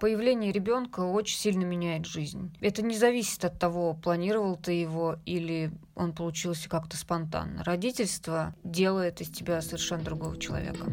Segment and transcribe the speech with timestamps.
[0.00, 2.56] Появление ребенка очень сильно меняет жизнь.
[2.60, 7.64] Это не зависит от того, планировал ты его или он получился как-то спонтанно.
[7.64, 10.84] Родительство делает из тебя совершенно другого человека.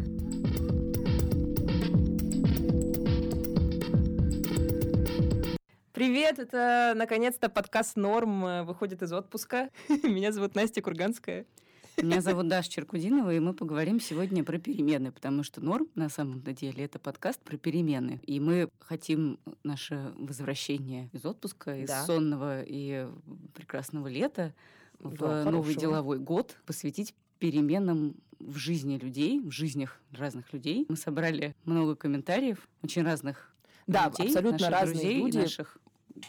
[5.94, 9.70] Привет, это наконец-то подкаст «Норм» выходит из отпуска.
[10.04, 11.46] Меня зовут Настя Курганская.
[12.02, 16.42] Меня зовут Даша Черкудинова, и мы поговорим сегодня про перемены, потому что норм на самом
[16.42, 18.20] деле это подкаст про перемены.
[18.24, 22.06] И мы хотим наше возвращение из отпуска, из да.
[22.06, 23.08] сонного и
[23.54, 24.54] прекрасного лета
[25.00, 25.82] в да, новый хорошего.
[25.82, 30.86] деловой год посвятить переменам в жизни людей, в жизнях разных людей.
[30.90, 33.56] Мы собрали много комментариев, очень разных
[33.88, 35.78] да, людей, абсолютно разные друзей, люди, наших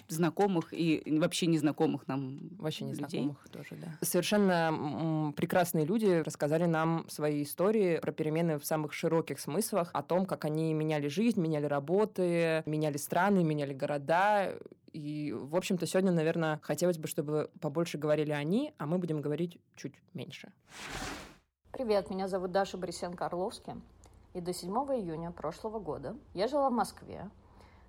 [0.09, 3.53] знакомых и вообще незнакомых нам Вообще незнакомых людей.
[3.53, 3.99] тоже, да.
[4.01, 10.27] Совершенно прекрасные люди рассказали нам свои истории про перемены в самых широких смыслах, о том,
[10.27, 14.55] как они меняли жизнь, меняли работы, меняли страны, меняли города.
[14.93, 19.59] И, в общем-то, сегодня, наверное, хотелось бы, чтобы побольше говорили они, а мы будем говорить
[19.75, 20.53] чуть меньше.
[21.71, 23.81] Привет, меня зовут Даша Борисенко-Орловский.
[24.33, 27.31] И до 7 июня прошлого года я жила в Москве,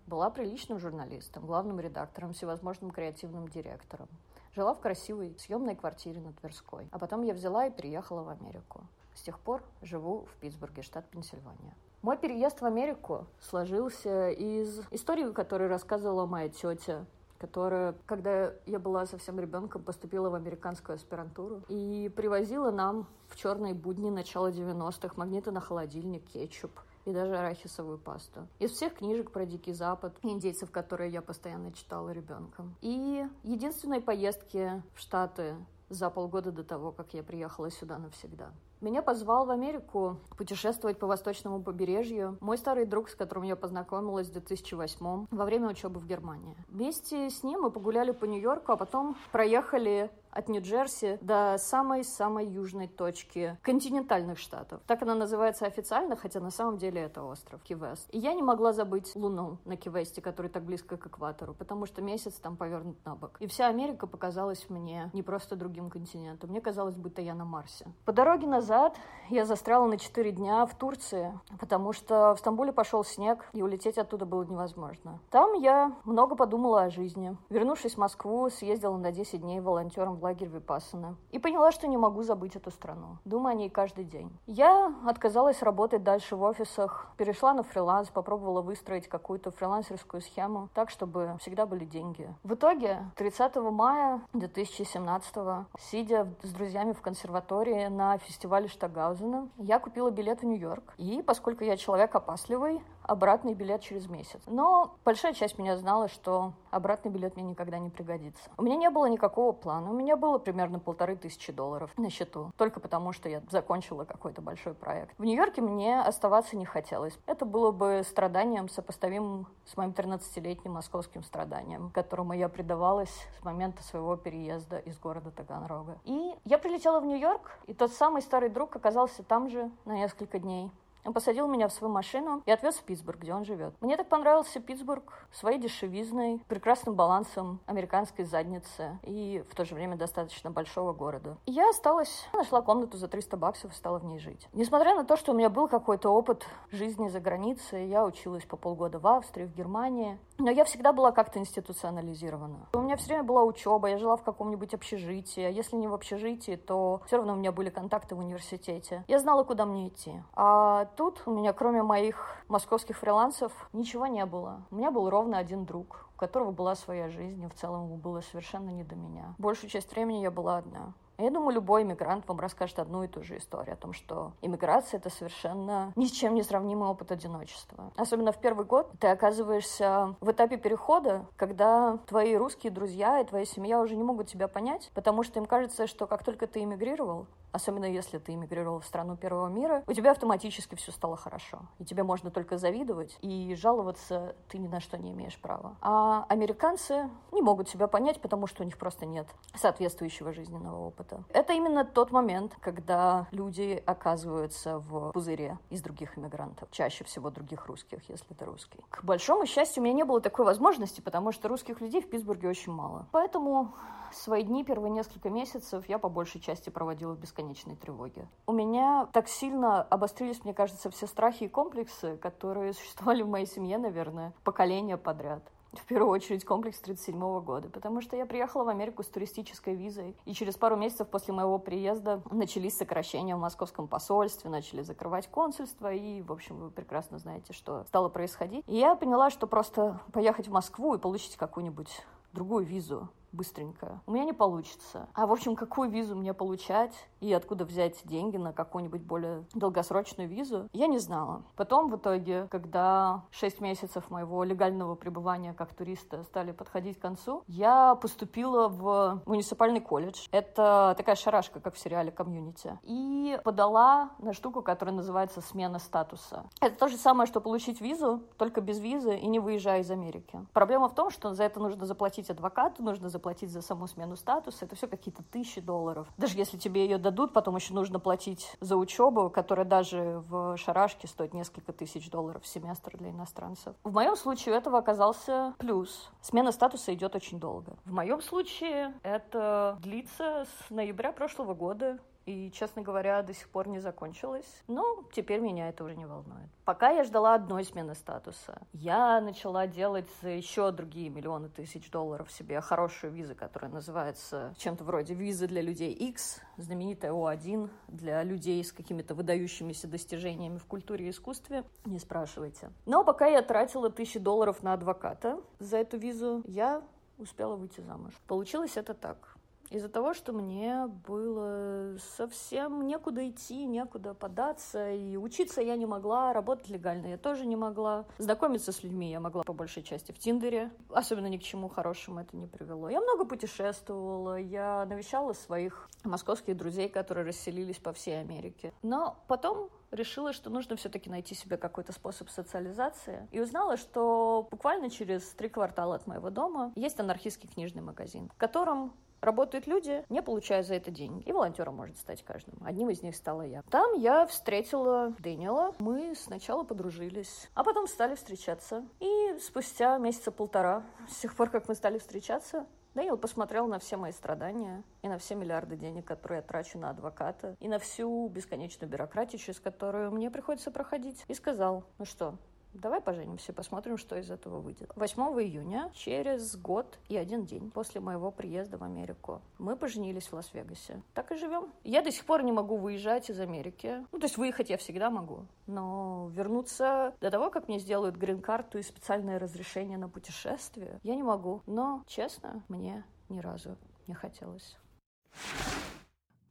[0.08, 4.08] была приличным журналистом, главным редактором, всевозможным креативным директором.
[4.56, 6.88] Жила в красивой съемной квартире на Тверской.
[6.92, 8.82] А потом я взяла и переехала в Америку.
[9.14, 11.76] С тех пор живу в Питтсбурге, штат Пенсильвания.
[12.02, 17.06] Мой переезд в Америку сложился из истории, которую рассказывала моя тетя,
[17.38, 23.74] которая, когда я была совсем ребенком, поступила в американскую аспирантуру и привозила нам в черные
[23.74, 26.72] будни начала 90-х магниты на холодильник, кетчуп,
[27.08, 28.48] и даже арахисовую пасту.
[28.60, 32.76] Из всех книжек про Дикий Запад, индейцев, которые я постоянно читала ребенком.
[32.82, 35.56] И единственной поездки в Штаты
[35.90, 38.52] за полгода до того, как я приехала сюда навсегда.
[38.82, 44.28] Меня позвал в Америку путешествовать по восточному побережью мой старый друг, с которым я познакомилась
[44.28, 46.56] в 2008 во время учебы в Германии.
[46.68, 52.88] Вместе с ним мы погуляли по Нью-Йорку, а потом проехали от Нью-Джерси до самой-самой южной
[52.88, 54.82] точки континентальных штатов.
[54.86, 58.08] Так она называется официально, хотя на самом деле это остров Ки-Вест.
[58.12, 62.04] И я не могла забыть Луну на Ки-Весте, который так близко к экватору, потому что
[62.04, 63.38] месяц там повернут на бок.
[63.40, 67.88] И вся Америка показалась мне не просто другим континентом, мне казалось, будто я на Марсе.
[68.06, 68.96] По дороге назад
[69.30, 73.98] я застряла на 4 дня в Турции, потому что в Стамбуле пошел снег, и улететь
[73.98, 75.20] оттуда было невозможно.
[75.32, 77.36] Там я много подумала о жизни.
[77.50, 81.16] Вернувшись в Москву, съездила на 10 дней волонтером в лагерь Випассана.
[81.32, 83.18] И поняла, что не могу забыть эту страну.
[83.24, 84.30] Думаю о ней каждый день.
[84.46, 90.90] Я отказалась работать дальше в офисах, перешла на фриланс, попробовала выстроить какую-то фрилансерскую схему так,
[90.90, 92.34] чтобы всегда были деньги.
[92.44, 95.36] В итоге 30 мая 2017
[95.80, 100.94] сидя с друзьями в консерватории на фестивале Штагаузена, я купила билет в Нью-Йорк.
[100.98, 104.42] И поскольку я человек опасливый, обратный билет через месяц.
[104.46, 108.50] Но большая часть меня знала, что обратный билет мне никогда не пригодится.
[108.58, 109.90] У меня не было никакого плана.
[109.90, 112.52] У меня было примерно полторы тысячи долларов на счету.
[112.58, 115.18] Только потому, что я закончила какой-то большой проект.
[115.18, 117.18] В Нью-Йорке мне оставаться не хотелось.
[117.26, 123.84] Это было бы страданием, сопоставимым с моим 13-летним московским страданием, которому я предавалась с момента
[123.84, 125.98] своего переезда из города Таганрога.
[126.04, 130.40] И я прилетела в Нью-Йорк, и тот самый старый друг оказался там же на несколько
[130.40, 130.72] дней.
[131.08, 133.74] Он посадил меня в свою машину и отвез в Питтсбург, где он живет.
[133.80, 139.96] Мне так понравился Питтсбург своей дешевизной, прекрасным балансом американской задницы и в то же время
[139.96, 141.38] достаточно большого города.
[141.46, 144.50] И я осталась, нашла комнату за 300 баксов и стала в ней жить.
[144.52, 148.58] Несмотря на то, что у меня был какой-то опыт жизни за границей, я училась по
[148.58, 152.68] полгода в Австрии, в Германии, но я всегда была как-то институционализирована.
[152.74, 155.94] У меня все время была учеба, я жила в каком-нибудь общежитии, а если не в
[155.94, 159.06] общежитии, то все равно у меня были контакты в университете.
[159.08, 160.22] Я знала, куда мне идти.
[160.36, 164.64] А тут у меня, кроме моих московских фрилансов, ничего не было.
[164.72, 168.22] У меня был ровно один друг, у которого была своя жизнь, и в целом было
[168.22, 169.36] совершенно не до меня.
[169.38, 170.94] Большую часть времени я была одна.
[171.20, 175.00] Я думаю, любой иммигрант вам расскажет одну и ту же историю о том, что иммиграция—
[175.00, 177.92] это совершенно ни с чем не сравнимый опыт одиночества.
[177.96, 183.46] Особенно в первый год ты оказываешься в этапе перехода, когда твои русские друзья и твоя
[183.46, 187.26] семья уже не могут тебя понять, потому что им кажется, что как только ты эмигрировал,
[187.52, 191.62] особенно если ты эмигрировал в страну первого мира, у тебя автоматически все стало хорошо.
[191.80, 195.76] И тебе можно только завидовать, и жаловаться ты ни на что не имеешь права.
[195.82, 201.07] А американцы не могут себя понять, потому что у них просто нет соответствующего жизненного опыта.
[201.12, 201.24] Работа.
[201.34, 207.66] Это именно тот момент, когда люди оказываются в пузыре из других иммигрантов, чаще всего других
[207.68, 208.80] русских, если ты русский.
[208.90, 212.50] К большому счастью, у меня не было такой возможности, потому что русских людей в Питтсбурге
[212.50, 213.08] очень мало.
[213.12, 213.74] Поэтому
[214.14, 218.28] свои дни, первые несколько месяцев, я по большей части проводила в бесконечной тревоге.
[218.46, 223.46] У меня так сильно обострились, мне кажется, все страхи и комплексы, которые существовали в моей
[223.46, 225.44] семье, наверное, поколения подряд
[225.74, 230.16] в первую очередь комплекс 37 года, потому что я приехала в Америку с туристической визой,
[230.26, 235.94] и через пару месяцев после моего приезда начались сокращения в московском посольстве, начали закрывать консульство,
[235.94, 238.64] и, в общем, вы прекрасно знаете, что стало происходить.
[238.68, 242.04] И я поняла, что просто поехать в Москву и получить какую-нибудь
[242.34, 244.02] другую визу быстренько.
[244.06, 245.08] У меня не получится.
[245.14, 250.30] А, в общем, какую визу мне получать и откуда взять деньги на какую-нибудь более долгосрочную
[250.30, 251.44] визу, я не знала.
[251.56, 257.44] Потом, в итоге, когда 6 месяцев моего легального пребывания как туриста стали подходить к концу,
[257.48, 260.28] я поступила в муниципальный колледж.
[260.32, 262.78] Это такая шарашка, как в сериале «Community».
[262.84, 266.46] И подала на штуку, которая называется «Смена статуса».
[266.62, 270.46] Это то же самое, что получить визу, только без визы и не выезжая из Америки.
[270.54, 274.66] Проблема в том, что за это нужно заплатить адвокату, нужно заплатить за саму смену статуса.
[274.66, 276.08] Это все какие-то тысячи долларов.
[276.18, 281.08] Даже если тебе ее дадут, потом еще нужно платить за учебу, которая даже в шарашке
[281.08, 283.76] стоит несколько тысяч долларов в семестр для иностранцев.
[283.84, 286.12] В моем случае этого оказался плюс.
[286.22, 287.76] Смена статуса идет очень долго.
[287.86, 293.70] В моем случае это длится с ноября прошлого года и, честно говоря, до сих пор
[293.70, 294.64] не закончилась.
[294.68, 296.50] Но теперь меня это уже не волнует.
[296.66, 302.30] Пока я ждала одной смены статуса, я начала делать за еще другие миллионы тысяч долларов
[302.30, 308.62] себе хорошую визу, которая называется чем-то вроде визы для людей X, знаменитая О1 для людей
[308.62, 311.64] с какими-то выдающимися достижениями в культуре и искусстве.
[311.86, 312.72] Не спрашивайте.
[312.86, 316.84] Но пока я тратила тысячи долларов на адвоката за эту визу, я
[317.18, 318.14] успела выйти замуж.
[318.28, 319.37] Получилось это так.
[319.70, 326.32] Из-за того, что мне было совсем некуда идти, некуда податься, и учиться я не могла,
[326.34, 330.20] работать легально я тоже не могла, знакомиться с людьми я могла по большей части в
[330.20, 332.90] Тиндере, особенно ни к чему хорошему это не привело.
[332.90, 338.72] Я много путешествовала, я навещала своих московских друзей, которые расселились по всей Америке.
[338.84, 343.28] Но потом решила, что нужно все-таки найти себе какой-то способ социализации.
[343.32, 348.38] И узнала, что буквально через три квартала от моего дома есть анархистский книжный магазин, в
[348.38, 351.24] котором Работают люди, не получая за это деньги.
[351.24, 352.56] И волонтером может стать каждым.
[352.64, 353.62] Одним из них стала я.
[353.70, 355.74] Там я встретила Дэниела.
[355.80, 358.86] Мы сначала подружились, а потом стали встречаться.
[359.00, 362.68] И спустя месяца полтора, с тех пор, как мы стали встречаться,
[362.98, 366.90] Дэниел посмотрел на все мои страдания и на все миллиарды денег, которые я трачу на
[366.90, 372.40] адвоката, и на всю бесконечную бюрократию, через которую мне приходится проходить, и сказал, ну что,
[372.78, 374.92] Давай поженимся, посмотрим, что из этого выйдет.
[374.96, 380.34] 8 июня, через год и один день после моего приезда в Америку, мы поженились в
[380.34, 381.02] Лас-Вегасе.
[381.16, 381.74] Так и живем.
[381.84, 384.06] Я до сих пор не могу выезжать из Америки.
[384.12, 385.46] Ну, то есть выехать я всегда могу.
[385.66, 391.24] Но вернуться до того, как мне сделают грин-карту и специальное разрешение на путешествие, я не
[391.24, 391.62] могу.
[391.66, 393.76] Но, честно, мне ни разу
[394.06, 394.78] не хотелось.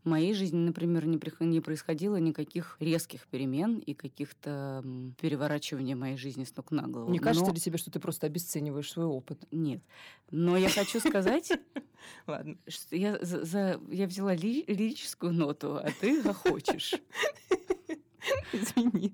[0.06, 4.84] В моей жизни, например, не, не происходило никаких резких перемен и каких-то
[5.20, 7.10] переворачиваний моей жизни с ног на голову.
[7.10, 7.54] Не кажется Но...
[7.54, 9.44] ли тебе, что ты просто обесцениваешь свой опыт?
[9.50, 9.82] Нет.
[10.30, 11.50] Но я хочу сказать,
[12.28, 12.56] Ладно.
[12.68, 13.18] Что я,
[14.06, 16.94] взяла ли, лирическую ноту, а ты хочешь.
[18.52, 19.12] Извини.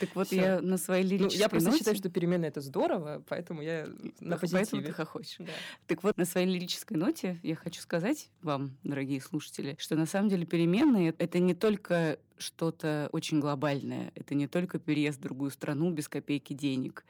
[0.00, 0.36] Так вот, Всё.
[0.36, 1.78] я на своей лирической ну, Я просто ноте...
[1.78, 3.88] считаю, что перемены— это здорово, поэтому я
[4.20, 4.64] на позитиве.
[4.64, 5.36] Поэтому ты хохочешь.
[5.38, 5.52] Да.
[5.86, 10.28] Так вот, на своей лирической ноте я хочу сказать вам, дорогие слушатели, что на самом
[10.28, 15.90] деле перемены— это не только что-то очень глобальное, это не только переезд в другую страну
[15.90, 17.04] без копейки денег,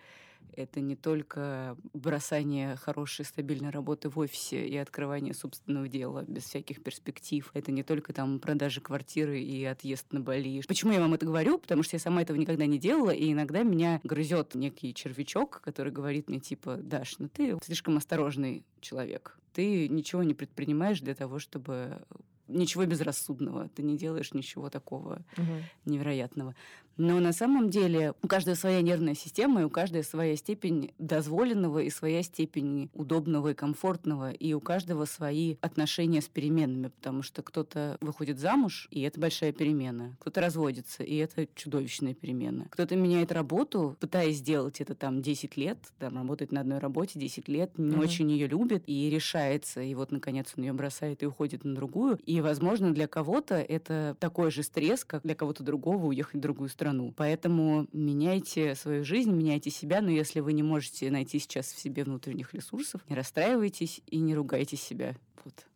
[0.53, 6.83] это не только бросание хорошей стабильной работы в офисе и открывание собственного дела без всяких
[6.83, 7.51] перспектив.
[7.55, 10.63] Это не только там продажа квартиры и отъезд на Бали.
[10.67, 11.59] Почему я вам это говорю?
[11.59, 15.93] Потому что я сама этого никогда не делала, и иногда меня грызет некий червячок, который
[15.93, 19.39] говорит мне типа, Даш, ну ты слишком осторожный человек.
[19.53, 22.03] Ты ничего не предпринимаешь для того, чтобы
[22.49, 25.53] ничего безрассудного, ты не делаешь ничего такого угу.
[25.85, 26.55] невероятного.
[26.97, 31.81] Но на самом деле у каждой своя нервная система, и у каждой своя степень дозволенного
[31.81, 37.43] и своя степень удобного и комфортного, и у каждого свои отношения с переменами, потому что
[37.43, 42.67] кто-то выходит замуж, и это большая перемена, кто-то разводится, и это чудовищная перемена.
[42.71, 47.49] Кто-то меняет работу, пытаясь сделать это там 10 лет, там работает на одной работе 10
[47.49, 51.27] лет, не mm очень ее любит и решается, и вот наконец он ее бросает и
[51.27, 52.19] уходит на другую.
[52.27, 56.69] И, возможно, для кого-то это такой же стресс, как для кого-то другого уехать в другую
[56.69, 57.15] страну страну.
[57.17, 62.05] Поэтому меняйте свою жизнь, меняйте себя, но если вы не можете найти сейчас в себе
[62.05, 65.17] внутренних ресурсов, не расстраивайтесь и не ругайте себя.
[65.45, 65.67] Вот.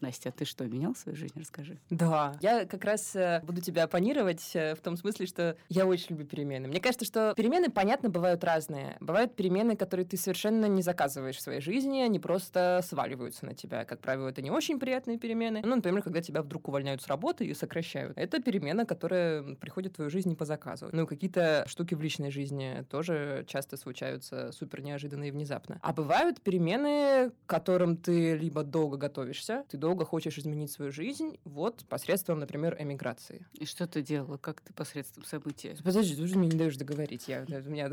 [0.00, 1.34] Настя, а ты что, менял свою жизнь?
[1.38, 1.78] Расскажи.
[1.90, 6.10] Да, я как раз э, буду тебя оппонировать э, в том смысле, что я очень
[6.10, 6.68] люблю перемены.
[6.68, 8.96] Мне кажется, что перемены, понятно, бывают разные.
[9.00, 13.84] Бывают перемены, которые ты совершенно не заказываешь в своей жизни, они просто сваливаются на тебя.
[13.84, 15.62] Как правило, это не очень приятные перемены.
[15.64, 18.16] Ну, например, когда тебя вдруг увольняют с работы и сокращают.
[18.16, 20.88] Это перемена, которая приходит в твою жизнь не по заказу.
[20.92, 25.78] Ну, какие-то штуки в личной жизни тоже часто случаются супер неожиданно и внезапно.
[25.82, 31.38] А бывают перемены, к которым ты либо долго готовишься, ты долго хочешь изменить свою жизнь,
[31.44, 33.46] вот посредством, например, эмиграции.
[33.52, 34.36] И что ты делала?
[34.36, 35.76] Как ты посредством события?
[35.82, 37.28] Подожди, ты уже мне не даешь договорить.
[37.28, 37.90] Я, у меня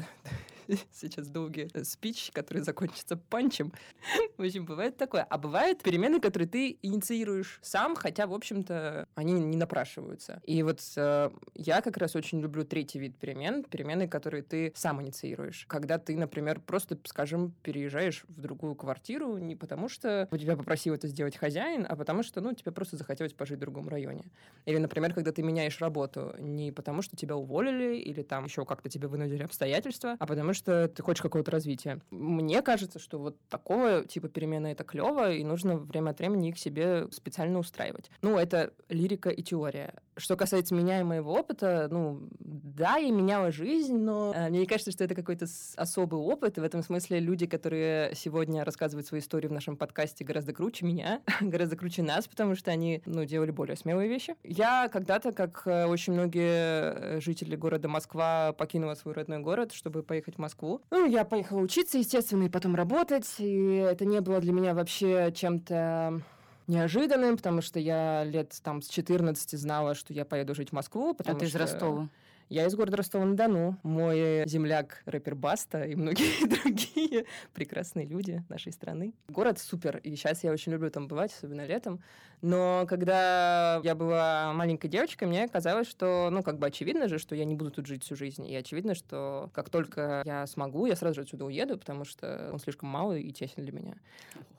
[0.91, 3.71] сейчас долгий спич, который закончится панчем.
[4.37, 5.23] В общем, бывает такое.
[5.23, 10.41] А бывают перемены, которые ты инициируешь сам, хотя, в общем-то, они не напрашиваются.
[10.45, 15.01] И вот э, я как раз очень люблю третий вид перемен, перемены, которые ты сам
[15.01, 15.65] инициируешь.
[15.67, 20.93] Когда ты, например, просто, скажем, переезжаешь в другую квартиру не потому, что у тебя попросил
[20.93, 24.25] это сделать хозяин, а потому что, ну, тебе просто захотелось пожить в другом районе.
[24.65, 28.89] Или, например, когда ты меняешь работу не потому, что тебя уволили или там еще как-то
[28.89, 32.01] тебя вынудили обстоятельства, а потому что ты хочешь какого-то развития.
[32.09, 36.57] Мне кажется, что вот такого типа перемены это клево, и нужно время от времени их
[36.57, 38.09] себе специально устраивать.
[38.21, 39.93] Ну, это лирика и теория.
[40.17, 44.91] Что касается меня и моего опыта, ну, да, я меняла жизнь, но э, мне кажется,
[44.91, 45.45] что это какой-то
[45.75, 50.23] особый опыт, и в этом смысле люди, которые сегодня рассказывают свои истории в нашем подкасте,
[50.23, 54.35] гораздо круче меня, гораздо круче нас, потому что они, ну, делали более смелые вещи.
[54.43, 60.35] Я когда-то, как э, очень многие жители города Москва, покинула свой родной город, чтобы поехать
[60.35, 60.81] в Москву.
[60.91, 65.31] Ну, я поехала учиться, естественно, и потом работать, и это не было для меня вообще
[65.35, 66.21] чем-то
[66.67, 71.15] неожиданным, потому что я лет там с 14 знала, что я поеду жить в Москву.
[71.17, 71.45] А ты что...
[71.45, 72.09] из Ростова?
[72.47, 73.79] Я из города Ростова-на-Дону.
[73.81, 79.15] Мой земляк рэпер Баста и многие другие прекрасные люди нашей страны.
[79.29, 82.01] Город супер, и сейчас я очень люблю там бывать, особенно летом.
[82.41, 87.33] Но когда я была маленькой девочкой, мне казалось, что, ну, как бы очевидно же, что
[87.33, 88.45] я не буду тут жить всю жизнь.
[88.45, 92.59] И очевидно, что как только я смогу, я сразу же отсюда уеду, потому что он
[92.59, 93.95] слишком малый и тесен для меня.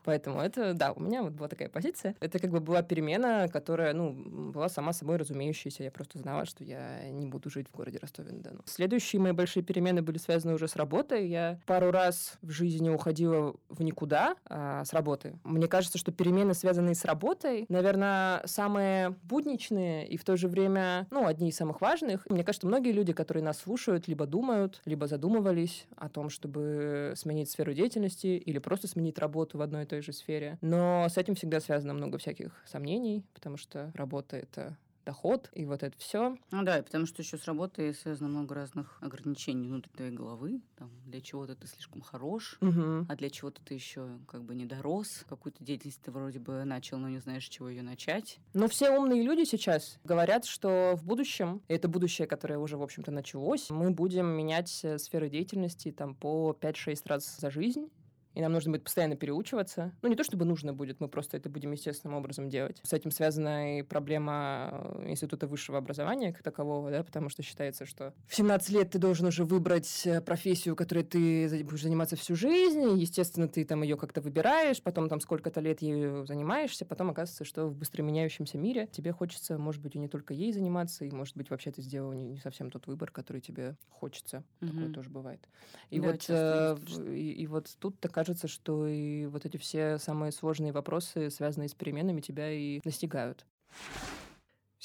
[0.02, 2.14] Поэтому это, да, у меня вот была такая позиция.
[2.20, 4.12] Это как бы была перемена, которая, ну,
[4.52, 5.82] была сама собой разумеющаяся.
[5.82, 8.62] Я просто знала, что я не буду жить в городе Ростове-на-Дону.
[8.64, 11.28] Следующие мои большие перемены были связаны уже с работой.
[11.28, 15.38] Я пару раз в жизни уходила в никуда а, с работы.
[15.45, 21.06] Мне кажется, что перемены, связанные с работой, наверное, самые будничные и в то же время,
[21.11, 22.28] ну, одни из самых важных.
[22.28, 27.50] Мне кажется, многие люди, которые нас слушают, либо думают, либо задумывались о том, чтобы сменить
[27.50, 30.59] сферу деятельности или просто сменить работу в одной и той же сфере.
[30.61, 35.82] Но с этим всегда связано много всяких сомнений, потому что работа— это доход и вот
[35.82, 36.36] это все.
[36.50, 40.60] Ну да, потому что еще с работой связано много разных ограничений внутри твоей головы.
[40.76, 43.06] Там, для чего-то ты слишком хорош, угу.
[43.08, 45.25] а для чего-то ты еще как бы не дорос.
[45.28, 48.38] Какую-то деятельность ты вроде бы начал, но не знаешь, с чего ее начать.
[48.52, 52.82] Но все умные люди сейчас говорят, что в будущем, и это будущее, которое уже, в
[52.82, 57.88] общем-то, началось, мы будем менять э, сферы деятельности там по 5-6 раз за жизнь
[58.36, 59.92] и нам нужно будет постоянно переучиваться.
[60.02, 62.78] Ну, не то чтобы нужно будет, мы просто это будем естественным образом делать.
[62.82, 67.86] С этим связана и проблема э, института высшего образования как такового, да, потому что считается,
[67.86, 72.36] что в 17 лет ты должен уже выбрать э, профессию, которой ты будешь заниматься всю
[72.36, 77.44] жизнь, естественно, ты там ее как-то выбираешь, потом там сколько-то лет ею занимаешься, потом оказывается,
[77.44, 81.10] что в быстро меняющемся мире тебе хочется, может быть, и не только ей заниматься, и,
[81.10, 84.44] может быть, вообще ты сделал не, не совсем тот выбор, который тебе хочется.
[84.60, 84.68] Mm-hmm.
[84.68, 85.48] Такое тоже бывает.
[85.88, 86.76] И да, вот, э,
[87.14, 91.68] и, и вот тут такая кажется, что и вот эти все самые сложные вопросы, связанные
[91.68, 93.47] с переменами, тебя и настигают.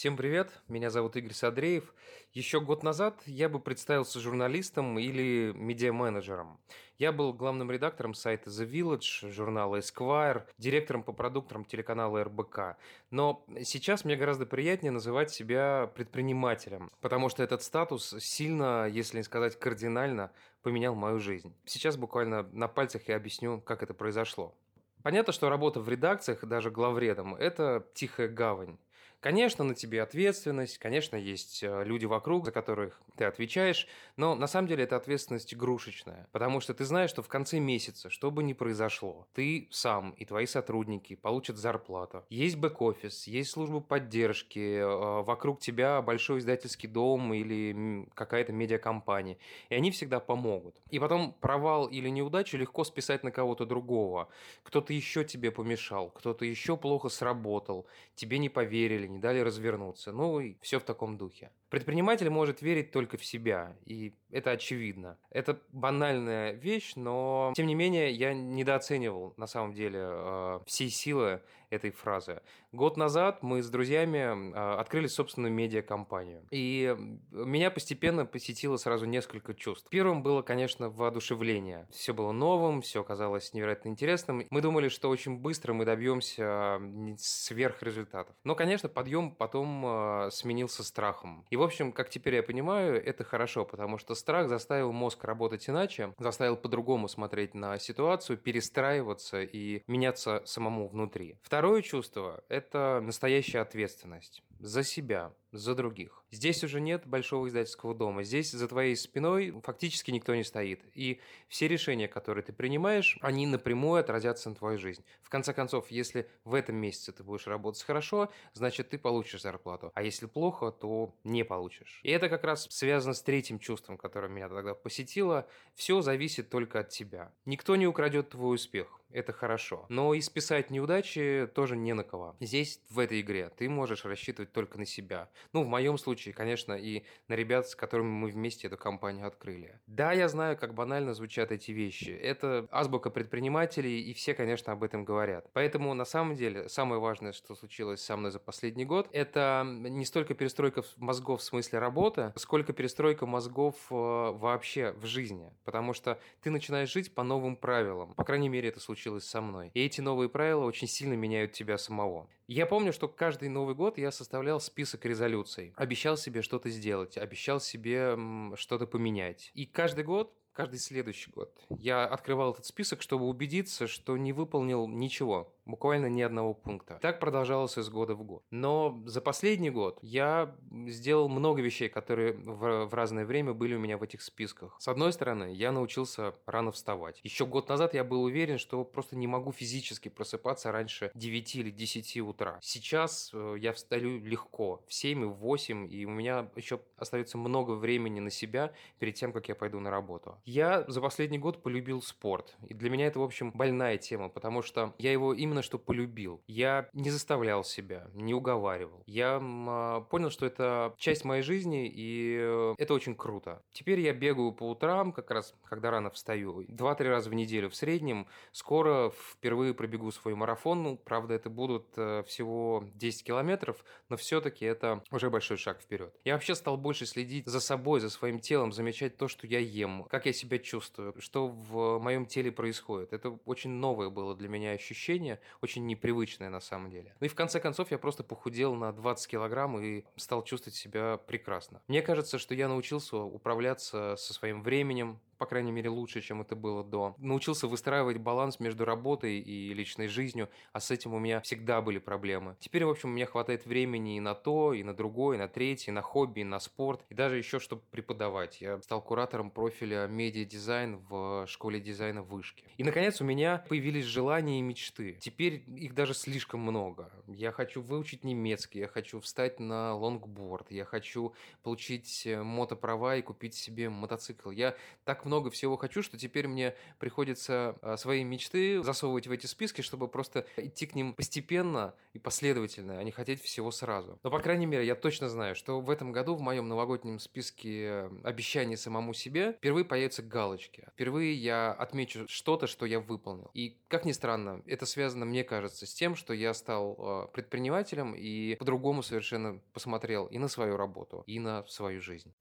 [0.02, 1.94] Всем привет, меня зовут Игорь Садреев.
[2.34, 6.60] Еще год назад я бы представился журналистом или медиа-менеджером.
[6.98, 12.78] Я был главным редактором сайта The Village, журнала Esquire, директором по продуктам телеканала РБК.
[13.12, 19.24] Но сейчас мне гораздо приятнее называть себя предпринимателем, потому что этот статус сильно, если не
[19.24, 20.32] сказать кардинально,
[20.64, 21.54] поменял мою жизнь.
[21.66, 24.56] Сейчас буквально на пальцах я объясню, как это произошло.
[25.04, 28.80] Понятно, что работа в редакциях, даже главредом, это тихая гавань.
[29.22, 33.88] Конечно, на тебе ответственность, конечно, есть э, люди вокруг, за которых ты отвечаешь,
[34.18, 38.10] но на самом деле эта ответственность игрушечная, потому что ты знаешь, что в конце месяца,
[38.10, 42.26] что бы ни произошло, ты сам и твои сотрудники получат зарплату.
[42.32, 49.38] Есть бэк-офис, есть служба поддержки, э, вокруг тебя большой издательский дом или какая-то медиакомпания,
[49.70, 50.82] и они всегда помогут.
[50.90, 54.30] И потом провал или неудачу легко списать на кого-то другого.
[54.64, 57.86] Кто-то еще тебе помешал, кто-то еще плохо сработал,
[58.16, 60.12] тебе не поверили, не дали развернуться.
[60.12, 61.52] Ну и все в таком духе.
[61.70, 65.18] Предприниматель может верить только в себя, и это очевидно.
[65.30, 71.42] Это банальная вещь, но тем не менее я недооценивал на самом деле э, всей силы
[71.72, 72.42] этой фразы.
[72.72, 76.46] Год назад мы с друзьями а, открыли собственную медиакомпанию.
[76.52, 76.96] И
[77.32, 79.88] меня постепенно посетило сразу несколько чувств.
[79.90, 81.88] Первым было, конечно, воодушевление.
[81.92, 84.46] Все было новым, все казалось невероятно интересным.
[84.50, 86.80] Мы думали, что очень быстро мы добьемся
[87.18, 88.36] сверхрезультатов.
[88.44, 91.46] Но, конечно, подъем потом а, сменился страхом.
[91.50, 95.70] И, в общем, как теперь я понимаю, это хорошо, потому что страх заставил мозг работать
[95.70, 101.38] иначе, заставил по-другому смотреть на ситуацию, перестраиваться и меняться самому внутри.
[101.42, 106.24] Второе чувство– это настоящая ответственность за себя, за других.
[106.32, 108.24] Здесь уже нет большого издательского дома.
[108.24, 110.82] Здесь за твоей спиной фактически никто не стоит.
[110.94, 115.04] И все решения, которые ты принимаешь, они напрямую отразятся на твою жизнь.
[115.24, 119.92] В конце концов, если в этом месяце ты будешь работать хорошо, значит, ты получишь зарплату.
[119.94, 122.00] А если плохо, то не получишь.
[122.04, 125.48] И это как раз связано с третьим чувством, которое меня тогда посетило.
[125.76, 127.34] Все зависит только от тебя.
[127.46, 129.86] Никто не украдет твой успех это хорошо.
[129.90, 132.36] Но и списать неудачи тоже не на кого.
[132.40, 135.30] Здесь, в этой игре, ты можешь рассчитывать только на себя.
[135.54, 139.80] Ну, в моем случае, конечно, и на ребят, с которыми мы вместе эту компанию открыли.
[139.88, 142.10] Да, я знаю, как банально звучат эти вещи.
[142.10, 145.50] Это азбука предпринимателей, и все, конечно, об этом говорят.
[145.54, 150.06] Поэтому, на самом деле, самое важное, что случилось со мной за последний год, это не
[150.06, 155.52] столько перестройка мозгов в смысле работы, сколько перестройка мозгов э, вообще в жизни.
[155.64, 158.14] Потому что ты начинаешь жить по новым правилам.
[158.16, 159.72] По крайней мере, это случилось со мной.
[159.74, 162.28] И эти новые правила очень сильно меняют тебя самого.
[162.48, 165.74] Я помню, что каждый Новый год я составлял список резолюций.
[165.76, 168.18] Обещал себе что-то сделать, обещал себе
[168.56, 169.52] что-то поменять.
[169.54, 171.52] И каждый год каждый следующий год.
[171.70, 177.00] Я открывал этот список, чтобы убедиться, что не выполнил ничего, буквально ни одного пункта.
[177.02, 178.44] Так продолжалось из года в год.
[178.52, 180.56] Но за последний год я
[180.88, 184.76] сделал много вещей, которые в, в разное время были у меня в этих списках.
[184.80, 187.20] С одной стороны, я научился рано вставать.
[187.24, 191.72] Еще год назад я был уверен, что просто не могу физически просыпаться раньше 9 или
[191.72, 192.58] 10 утра.
[192.62, 197.38] Сейчас э, я встаю легко, в 7 и в 8, и у меня еще остается
[197.38, 200.38] много времени на себя перед тем, как я пойду на работу.
[200.46, 202.56] Я за последний год полюбил спорт.
[202.68, 206.42] И для меня это, в общем, больная тема, потому что я его именно что полюбил.
[206.48, 209.04] Я не заставлял себя, не уговаривал.
[209.06, 213.62] Я э, понял, что это часть моей жизни, и э, это очень круто.
[213.74, 217.76] Теперь я бегаю по утрам, как раз когда рано встаю, два-три раза в неделю в
[217.76, 218.28] среднем.
[218.52, 220.84] Скоро впервые пробегу свой марафон.
[220.84, 226.14] Ну, правда, это будут э, всего 10 километров, но все-таки это уже большой шаг вперед.
[226.24, 230.06] Я вообще стал больше следить за собой, за своим телом, замечать то, что я ем,
[230.10, 233.14] как я себя чувствую, что в моем теле происходит.
[233.14, 237.16] Это очень новое было для меня ощущение, очень непривычное на самом деле.
[237.20, 241.18] Ну и в конце концов я просто похудел на 20 килограмм и стал чувствовать себя
[241.18, 241.82] прекрасно.
[241.88, 246.56] Мне кажется, что я научился управляться со своим временем, по крайней мере, лучше, чем это
[246.56, 247.16] было до.
[247.18, 251.98] Научился выстраивать баланс между работой и личной жизнью, а с этим у меня всегда были
[251.98, 252.56] проблемы.
[252.60, 255.48] Теперь, в общем, у меня хватает времени и на то, и на другое, и на
[255.48, 258.62] третье, и на хобби, и на спорт, и даже еще, чтобы преподавать.
[258.62, 262.64] Я стал куратором профиля медиа-дизайн в школе дизайна Вышки.
[262.78, 265.18] И, наконец, у меня появились желания и мечты.
[265.22, 267.10] Теперь их даже слишком много.
[267.26, 273.24] Я хочу выучить немецкий, я хочу встать на лонгборд, я хочу получить э, мотоправа и
[273.24, 274.52] купить себе мотоцикл.
[274.52, 279.46] Я так много всего хочу, что теперь мне приходится а, свои мечты засовывать в эти
[279.46, 284.20] списки, чтобы просто идти к ним постепенно и последовательно, а не хотеть всего сразу.
[284.24, 288.10] Но, по крайней мере, я точно знаю, что в этом году в моем новогоднем списке
[288.24, 290.88] обещаний самому себе впервые появятся галочки.
[290.94, 293.52] Впервые я отмечу что-то, что я выполнил.
[293.54, 298.14] И, как ни странно, это связано, мне кажется, с тем, что я стал а, предпринимателем
[298.14, 302.34] и по-другому совершенно посмотрел и на свою работу, и на свою жизнь.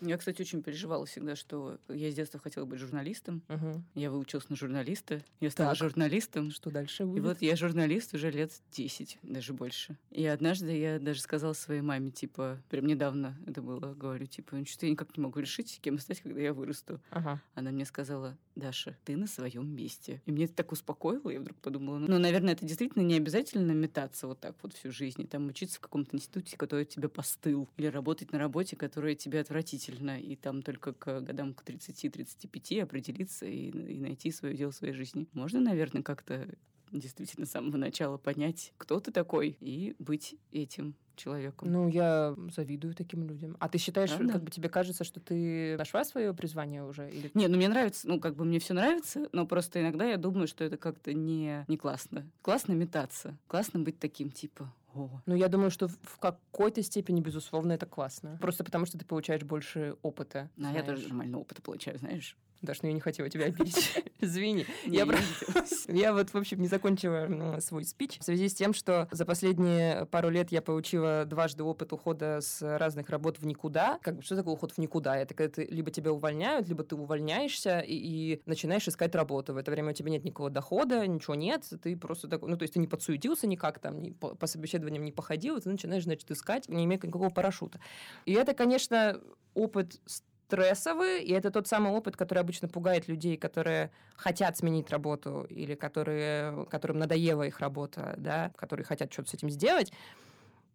[0.00, 3.42] Я, кстати, очень переживала всегда, что я с детства хотела быть журналистом.
[3.48, 3.82] Угу.
[3.94, 5.22] Я выучилась на журналиста.
[5.40, 5.78] Я стала так.
[5.78, 6.50] журналистом.
[6.50, 7.18] Что дальше будет?
[7.18, 9.96] И вот я журналист уже лет 10, даже больше.
[10.10, 14.64] И однажды я даже сказала своей маме, типа, прям недавно это было, говорю, типа, ну
[14.64, 17.00] что я никак не могу решить, кем стать, когда я вырасту.
[17.10, 17.42] Ага.
[17.54, 20.22] Она мне сказала, Даша, ты на своем месте.
[20.26, 24.26] И мне это так успокоило, я вдруг подумала, ну, наверное, это действительно не обязательно метаться
[24.26, 27.86] вот так вот всю жизнь, и там учиться в каком-то институте, который тебе постыл, или
[27.86, 33.46] работать на работе, которая тебе отвратительна действительно, и там только к годам к 30-35 определиться
[33.46, 35.26] и, и найти свое дело в своей жизни.
[35.32, 36.48] Можно, наверное, как-то
[36.92, 41.70] действительно с самого начала понять, кто ты такой, и быть этим человеком.
[41.70, 43.56] Ну, я завидую таким людям.
[43.60, 44.32] А ты считаешь, Правда?
[44.32, 47.10] как бы тебе кажется, что ты нашла свое призвание уже?
[47.10, 47.30] Или...
[47.34, 50.48] Не, ну мне нравится, ну как бы мне все нравится, но просто иногда я думаю,
[50.48, 52.28] что это как-то не, не классно.
[52.42, 55.20] Классно метаться, классно быть таким типа, о.
[55.26, 58.38] Ну, я думаю, что в какой-то степени, безусловно, это классно.
[58.40, 60.50] Просто потому, что ты получаешь больше опыта.
[60.56, 62.36] Ну, а я тоже нормально опыта получаю, знаешь.
[62.62, 64.04] Даш, ну я не хотела тебя обидеть.
[64.20, 64.66] Извини.
[64.84, 65.08] Я,
[65.88, 70.04] я вот, в общем, не закончила свой спич в связи с тем, что за последние
[70.06, 73.98] пару лет я получила дважды опыт ухода с разных работ в никуда.
[74.02, 75.16] Как бы, что такое уход в никуда?
[75.16, 79.54] Это когда ты, либо тебя увольняют, либо ты увольняешься и, и начинаешь искать работу.
[79.54, 82.64] В это время у тебя нет никакого дохода, ничего нет, ты просто такой, ну, то
[82.64, 86.04] есть ты не подсуетился никак, там, не, по, по собеседованиям не походил, и ты начинаешь,
[86.04, 87.80] значит, искать, не имея никакого парашюта.
[88.26, 89.18] И это, конечно,
[89.54, 90.00] опыт
[90.50, 95.76] стрессовые, и это тот самый опыт, который обычно пугает людей, которые хотят сменить работу или
[95.76, 99.92] которые, которым надоела их работа, да, которые хотят что-то с этим сделать.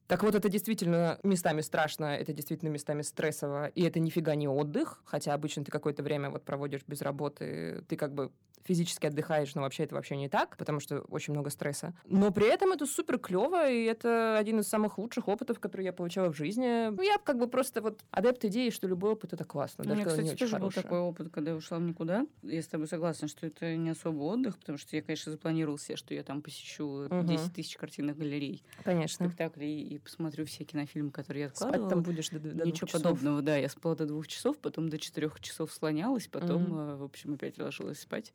[0.07, 5.01] Так вот, это действительно местами страшно, это действительно местами стрессово, и это нифига не отдых,
[5.05, 8.31] хотя обычно ты какое-то время вот проводишь без работы, ты как бы
[8.65, 11.93] физически отдыхаешь, но вообще это вообще не так, потому что очень много стресса.
[12.05, 15.93] Но при этом это супер клево, и это один из самых лучших опытов, которые я
[15.93, 16.89] получала в жизни.
[16.89, 19.83] Ну, я как бы просто вот адепт идеи, что любой опыт это классно.
[19.85, 22.25] У меня, кстати, тоже был такой опыт, когда я ушла в никуда.
[22.41, 25.95] Я с тобой согласна, что это не особо отдых, потому что я, конечно, запланировал себе,
[25.95, 27.23] что я там посещу угу.
[27.23, 28.63] 10 тысяч картинных галерей.
[28.83, 29.27] Конечно.
[29.27, 31.87] Спектаклей и посмотрю все кинофильмы, которые я откладывала.
[31.87, 33.01] Спать там будешь до, до Ничего часов.
[33.01, 33.57] подобного, да.
[33.57, 36.97] Я спала до двух часов, потом до четырех часов слонялась, потом, угу.
[36.97, 38.33] в общем, опять ложилась спать.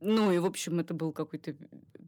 [0.00, 1.54] Ну и, в общем, это был какой-то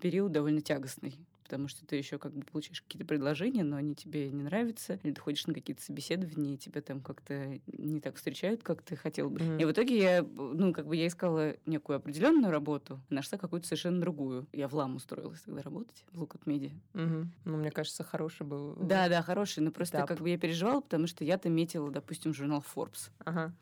[0.00, 4.30] период довольно тягостный потому что ты еще как бы получаешь какие-то предложения, но они тебе
[4.30, 8.62] не нравятся, или ты ходишь на какие-то собеседования, и тебя там как-то не так встречают,
[8.62, 9.40] как ты хотел бы.
[9.40, 9.62] Mm-hmm.
[9.62, 14.00] И в итоге я, ну, как бы я искала некую определенную работу, нашла какую-то совершенно
[14.00, 14.46] другую.
[14.52, 16.70] Я в ЛАМ устроилась тогда работать, в Лукат Медиа.
[16.94, 17.26] Mm-hmm.
[17.44, 18.74] Ну, мне кажется, хороший был.
[18.76, 20.08] Да, да, хороший, но просто этап.
[20.08, 23.10] как бы я переживала, потому что я-то метила, допустим, журнал Forbes.
[23.24, 23.52] Ага.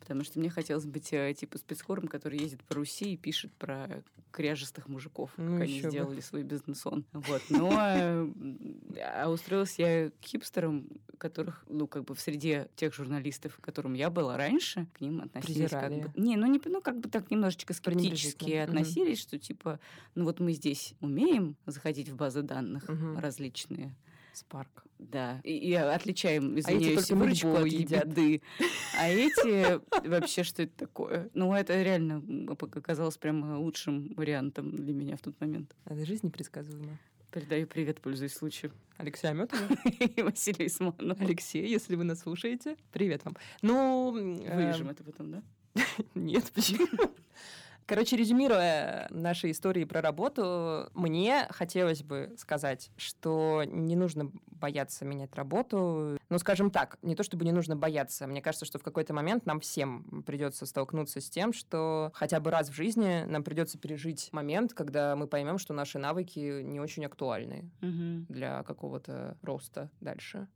[0.00, 4.02] Потому что мне хотелось быть э, типа спецхором, который ездит по Руси и пишет про
[4.30, 5.90] кряжестых мужиков, ну, как они бы.
[5.90, 7.04] сделали свой бизнес-он.
[7.12, 7.39] Вот.
[7.48, 7.58] Вот.
[7.60, 7.70] Но
[9.02, 10.86] а устроилась я к хипстерам,
[11.18, 15.20] которых, ну, как бы в среде тех журналистов, к которым я была раньше, к ним
[15.20, 16.00] относились Презирали.
[16.00, 16.20] как бы...
[16.20, 19.80] Не, ну, не, ну, как бы так немножечко скептически относились, mm что, типа,
[20.14, 23.94] ну, вот мы здесь умеем заходить в базы данных mm различные,
[24.34, 24.68] Spark.
[24.98, 25.40] Да.
[25.44, 28.42] И, и отличаем, извиняюсь, а выручку от еды.
[28.98, 31.30] А эти вообще что это такое?
[31.34, 35.74] Ну, это реально оказалось прям лучшим вариантом для меня в тот момент.
[35.84, 36.98] Это жизнь непредсказуема.
[37.30, 38.72] Передаю привет, пользуясь случаем.
[38.96, 39.62] Алексей Аметова
[40.00, 41.20] и Василий Исманов.
[41.20, 43.36] Алексей, если вы нас слушаете, привет вам.
[43.62, 44.10] Ну...
[44.10, 44.92] Вырежем э...
[44.92, 45.42] это потом, да?
[46.14, 46.88] Нет, почему?
[47.90, 55.34] Короче, резюмируя наши истории про работу, мне хотелось бы сказать, что не нужно бояться менять
[55.34, 56.16] работу.
[56.28, 58.28] Ну, скажем так, не то чтобы не нужно бояться.
[58.28, 62.52] Мне кажется, что в какой-то момент нам всем придется столкнуться с тем, что хотя бы
[62.52, 67.04] раз в жизни нам придется пережить момент, когда мы поймем, что наши навыки не очень
[67.04, 68.24] актуальны угу.
[68.28, 70.46] для какого-то роста дальше.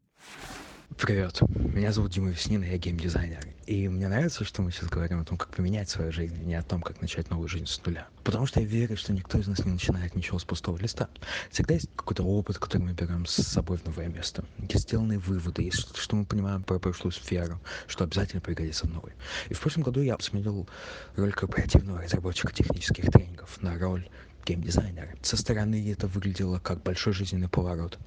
[0.91, 3.41] Привет, меня зовут Дима Веснин, я геймдизайнер.
[3.67, 6.55] И мне нравится, что мы сейчас говорим о том, как поменять свою жизнь, а не
[6.55, 8.07] о том, как начать новую жизнь с нуля.
[8.23, 11.09] Потому что я верю, что никто из нас не начинает ничего с пустого листа.
[11.51, 14.45] Всегда есть какой-то опыт, который мы берем с собой в новое место.
[14.59, 19.13] Есть сделанные выводы, есть что мы понимаем про прошлую сферу, что обязательно пригодится в новой.
[19.49, 20.69] И в прошлом году я сменил
[21.17, 24.09] роль корпоративного разработчика технических тренингов на роль
[24.45, 25.09] геймдизайнера.
[25.23, 27.99] Со стороны это выглядело как большой жизненный поворот.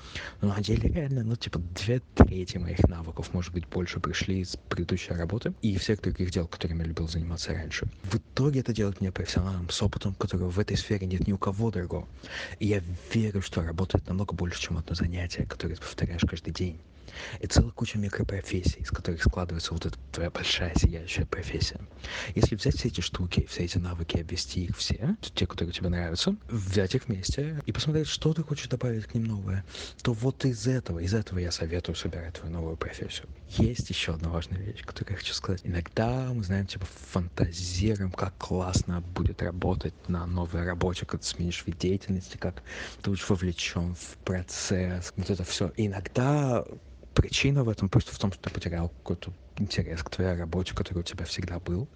[0.41, 4.55] Но на деле реально, ну, типа, две трети моих навыков, может быть, больше пришли из
[4.69, 7.87] предыдущей работы и всех других дел, которыми я любил заниматься раньше.
[8.03, 11.37] В итоге это делает меня профессионалом с опытом, которого в этой сфере нет ни у
[11.37, 12.07] кого другого.
[12.59, 12.81] И я
[13.13, 16.79] верю, что работает намного больше, чем одно занятие, которое ты повторяешь каждый день
[17.39, 21.79] и целая куча микропрофессий, из которых складывается вот эта твоя большая сияющая профессия.
[22.35, 26.35] Если взять все эти штуки, все эти навыки, обвести их все, те, которые тебе нравятся,
[26.49, 29.65] взять их вместе и посмотреть, что ты хочешь добавить к ним новое,
[30.01, 33.27] то вот из этого, из этого я советую собирать твою новую профессию.
[33.49, 35.61] Есть еще одна важная вещь, которую я хочу сказать.
[35.63, 41.63] Иногда мы, знаем, типа, фантазируем, как классно будет работать на новой работе, как ты сменишь
[41.65, 42.61] вид деятельности, как
[43.01, 45.71] ты будешь вовлечен в процесс, вот это все.
[45.77, 46.65] И иногда
[47.17, 50.99] причина в этом просто в том, что ты потерял какой-то интерес к твоей работе, который
[50.99, 51.89] у тебя всегда был.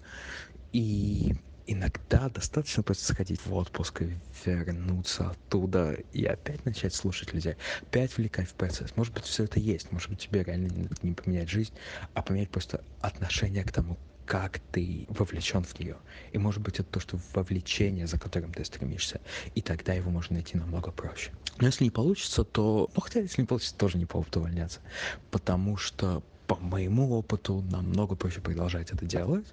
[0.72, 7.54] И иногда достаточно просто сходить в отпуск и вернуться оттуда и опять начать слушать людей,
[7.82, 8.96] опять влекать в процесс.
[8.96, 11.72] Может быть, все это есть, может быть, тебе реально не, поменять жизнь,
[12.14, 15.96] а поменять просто отношение к тому, как ты вовлечен в нее.
[16.32, 19.20] И может быть это то, что вовлечение, за которым ты стремишься,
[19.54, 21.32] и тогда его можно найти намного проще.
[21.58, 22.90] Но если не получится, то...
[22.94, 24.80] Ну, хотя если не получится, тоже не повод увольняться.
[25.30, 29.46] Потому что по моему опыту намного проще продолжать это делать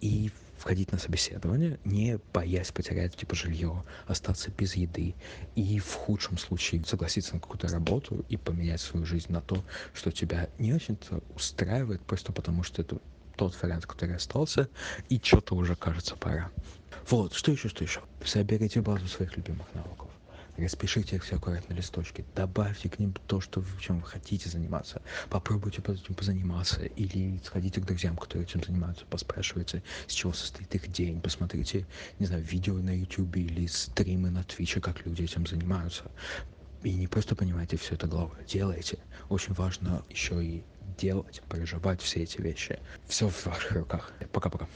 [0.00, 5.14] и входить на собеседование, не боясь потерять типа жилье, остаться без еды
[5.54, 9.62] и в худшем случае согласиться на какую-то работу и поменять свою жизнь на то,
[9.92, 12.98] что тебя не очень-то устраивает, просто потому что это
[13.36, 14.68] тот вариант, который остался,
[15.08, 16.50] и что-то уже кажется пора.
[17.08, 18.00] Вот, что еще, что еще?
[18.24, 20.10] Соберите базу своих любимых навыков.
[20.56, 22.24] Распишите их все аккуратно на листочке.
[22.36, 25.02] Добавьте к ним то, что, чем вы хотите заниматься.
[25.28, 26.84] Попробуйте этим позаниматься.
[26.84, 29.04] Или сходите к друзьям, которые этим занимаются.
[29.06, 31.20] Поспрашивайте, с чего состоит их день.
[31.20, 31.86] Посмотрите,
[32.20, 36.04] не знаю, видео на YouTube или стримы на Твиче, как люди этим занимаются.
[36.84, 38.98] И не просто понимаете все это головой, делайте.
[39.30, 40.62] Очень важно еще и
[40.96, 42.78] делать, проживать все эти вещи.
[43.06, 44.12] Все в ваших руках.
[44.32, 44.66] Пока-пока.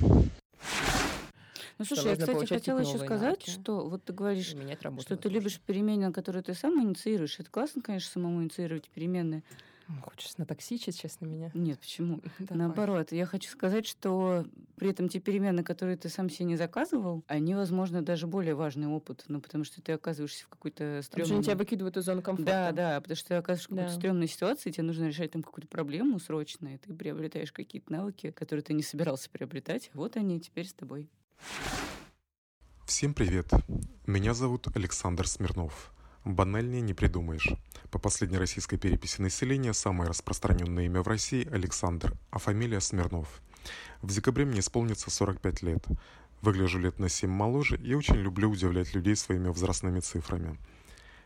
[1.79, 3.51] Ну, слушай, я, кстати, хотела еще сказать, навыки.
[3.51, 4.55] что вот ты говоришь,
[5.01, 7.39] что ты любишь перемены, которые ты сам инициируешь.
[7.39, 9.45] Это классно, конечно, самому инициировать перемены.
[10.03, 11.51] Хочешь натоксичить сейчас на меня?
[11.55, 12.21] Нет, почему?
[12.51, 14.47] Наоборот, я хочу сказать, что
[14.77, 18.87] при этом те перемены, которые ты сам себе не заказывал, они, возможно, даже более важный
[18.87, 21.29] опыт, ну, потому что ты оказываешься в какой-то стрёмной...
[21.29, 22.53] Потому тебя выкидывают из зоны комфорта.
[22.53, 23.99] Да, да, потому что ты оказываешься в какой-то да.
[23.99, 28.63] стрёмной ситуации, тебе нужно решать там какую-то проблему срочно, и ты приобретаешь какие-то навыки, которые
[28.63, 29.91] ты не собирался приобретать.
[29.95, 31.09] Вот они теперь с тобой.
[32.85, 33.51] Всем привет!
[34.07, 35.93] Меня зовут Александр Смирнов.
[36.29, 37.49] Банальнее не придумаешь.
[37.91, 43.41] По последней российской переписи населения самое распространенное имя в России– Александр, а фамилия Смирнов.
[44.03, 45.87] В декабре мне исполнится 45 лет.
[46.43, 50.59] Выгляжу лет на 7 моложе и очень люблю удивлять людей своими возрастными цифрами.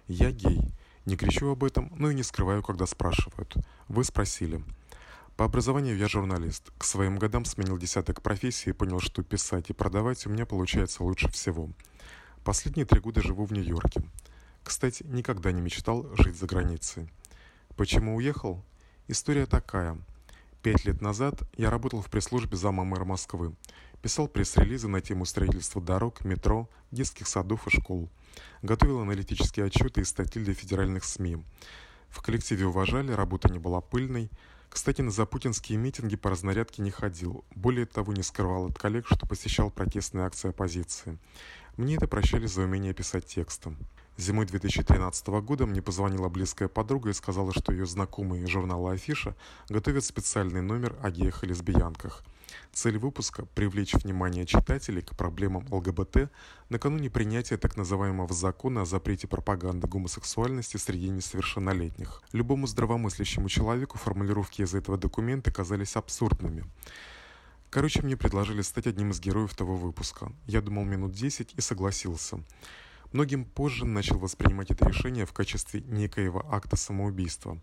[0.06, 0.60] Я гей.
[1.04, 3.56] Не кричу об этом, но и не скрываю, когда спрашивают.
[3.88, 4.62] Вы спросили–
[5.36, 6.70] по образованию я журналист.
[6.76, 11.02] К своим годам сменил десяток профессий и понял, что писать и продавать у меня получается
[11.02, 11.70] лучше всего.
[12.44, 14.02] Последние три года живу в Нью-Йорке.
[14.64, 17.10] Кстати, никогда не мечтал жить за границей.
[17.76, 18.62] Почему уехал?
[19.08, 19.98] История такая.
[20.62, 23.54] Пять лет назад я работал в пресс-службе зама мэра Москвы.
[24.02, 28.08] Писал пресс-релизы на тему строительства дорог, метро, детских садов и школ.
[28.62, 31.44] Готовил аналитические отчеты и статьи для федеральных СМИ.
[32.08, 34.30] В коллективе уважали, работа не была пыльной,
[34.72, 37.44] кстати, на запутинские митинги по разнарядке не ходил.
[37.54, 41.18] Более того, не скрывал от коллег, что посещал протестные акции оппозиции.
[41.76, 43.76] Мне это прощали за умение писать текстом.
[44.18, 49.34] Зимой 2013 года мне позвонила близкая подруга и сказала, что ее знакомые журнала «Афиша»
[49.70, 52.22] готовят специальный номер о геях и лесбиянках.
[52.74, 56.30] Цель выпуска– привлечь внимание читателей к проблемам ЛГБТ
[56.68, 62.22] накануне принятия так называемого закона о запрете пропаганды гомосексуальности среди несовершеннолетних.
[62.32, 66.64] Любому здравомыслящему человеку формулировки из этого документа казались абсурдными.
[67.70, 70.30] Короче, мне предложили стать одним из героев того выпуска.
[70.46, 72.42] Я думал минут 10 и согласился.
[73.12, 77.58] Многим позже начал воспринимать это решение в качестве некоего акта самоубийства.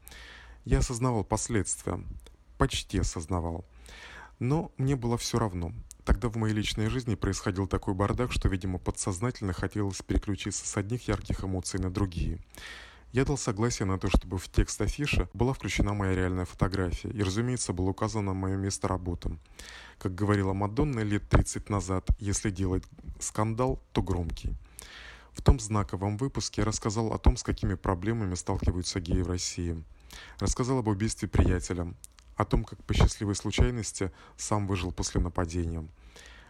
[0.63, 2.03] Я осознавал последствия.
[2.59, 3.65] Почти осознавал.
[4.37, 5.73] Но мне было все равно.
[6.05, 11.07] Тогда в моей личной жизни происходил такой бардак, что, видимо, подсознательно хотелось переключиться с одних
[11.07, 12.39] ярких эмоций на другие.
[13.11, 17.23] Я дал согласие на то, чтобы в текст афиши была включена моя реальная фотография, и,
[17.23, 19.37] разумеется, было указано мое место работы.
[19.97, 22.83] Как говорила Мадонна лет 30 назад, если делать
[23.19, 24.55] скандал, то громкий.
[25.39, 29.81] В том знаковом выпуске я рассказал о том, с какими проблемами сталкиваются геи в России.
[30.37, 31.93] Рассказал об убийстве приятеля,
[32.35, 35.87] о том, как по счастливой случайности сам выжил после нападения.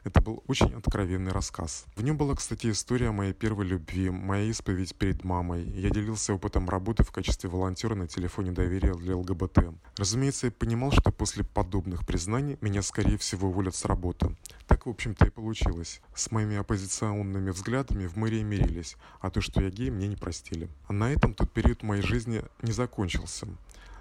[0.09, 1.85] Это был очень откровенный рассказ.
[1.95, 5.69] В нем была, кстати, история моей первой любви, моя исповедь перед мамой.
[5.69, 9.65] Я делился опытом работы в качестве волонтера на телефоне доверия для ЛГБТ.
[9.97, 14.35] Разумеется, я понимал, что после подобных признаний меня, скорее всего, уволят с работы.
[14.65, 16.01] Так, в общем-то, и получилось.
[16.15, 20.69] С моими оппозиционными взглядами в мэрии мирились, а то, что я гей, мне не простили.
[20.87, 23.47] А на этом тот период моей жизни не закончился.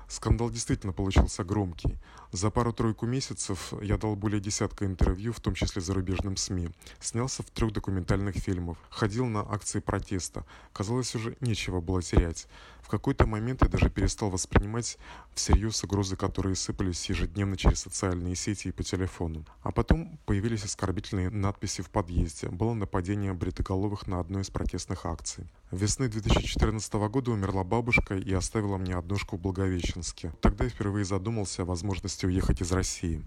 [0.09, 1.99] Скандал действительно получился громкий.
[2.31, 6.69] За пару-тройку месяцев я дал более десятка интервью, в том числе зарубежным СМИ.
[7.01, 8.77] Снялся в трех документальных фильмах.
[8.91, 10.45] Ходил на акции протеста.
[10.75, 12.47] Казалось, уже нечего было терять.
[12.83, 14.99] В какой-то момент я даже перестал воспринимать
[15.35, 19.45] всерьез угрозы, которые сыпались ежедневно через социальные сети и по телефону.
[19.63, 22.49] А потом появились оскорбительные надписи в подъезде.
[22.49, 25.51] Было нападение бритоголовых на одной из протестных акций.
[25.71, 30.33] Весны 2014 года умерла бабушка и оставила мне однушку в Благовещенске.
[30.41, 33.23] Тогда я впервые задумался о возможности уехать из России.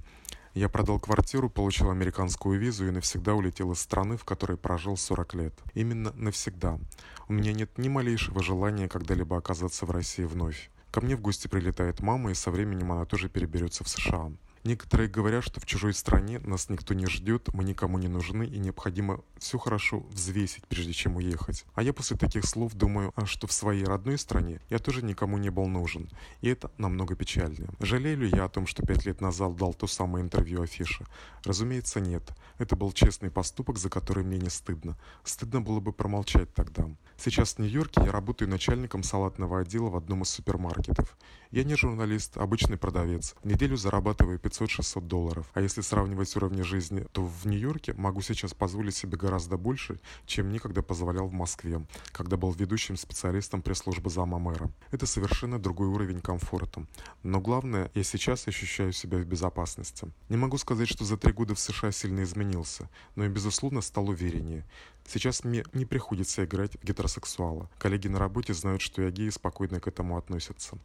[0.54, 5.34] Я продал квартиру, получил американскую визу и навсегда улетел из страны, в которой прожил 40
[5.36, 5.54] лет.
[5.74, 6.78] Именно навсегда.
[7.30, 10.70] У меня нет ни малейшего желания когда-либо оказаться в России вновь.
[10.92, 14.30] Ко мне в гости прилетает мама, и со временем она тоже переберется в США.
[14.63, 18.60] Некоторые говорят, что в чужой стране нас никто не ждет, мы никому не нужны и
[18.60, 21.65] необходимо все хорошо взвесить, прежде чем уехать.
[21.74, 25.39] А я после таких слов думаю, а что в своей родной стране я тоже никому
[25.39, 26.10] не был нужен.
[26.41, 27.69] И это намного печальнее.
[27.80, 31.06] Жалею ли я о том, что пять лет назад дал то самое интервью афише?
[31.43, 32.24] Разумеется, нет.
[32.60, 34.95] Это был честный поступок, за который мне не стыдно.
[35.24, 36.88] Стыдно было бы промолчать тогда.
[37.17, 41.17] Сейчас в Нью-Йорке я работаю начальником салатного отдела в одном из супермаркетов.
[41.52, 43.36] Я не журналист, обычный продавец.
[43.44, 45.46] В неделю зарабатываю 500-600 долларов.
[45.54, 50.50] А если сравнивать уровни жизни, то в Нью-Йорке могу сейчас позволить себе гораздо больше, чем
[50.50, 54.72] никогда позволял в Москве, когда был ведущим специалистом пресс-службы зама мэра.
[54.92, 56.88] Это совершенно другой уровень комфорта.
[57.22, 60.08] Но главное, я сейчас ощущаю себя в безопасности.
[60.30, 64.08] Не могу сказать, что за три года в США сильно изменился, но и, безусловно, стал
[64.08, 64.66] увереннее.
[65.13, 67.69] Сейчас мне не приходится играть гетеросексуала.
[67.78, 70.78] Коллеги на работе знают, что я гей и спокойно к этому относятся.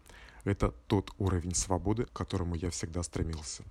[0.43, 3.63] Это тот уровень свободы, к которому я всегда стремился.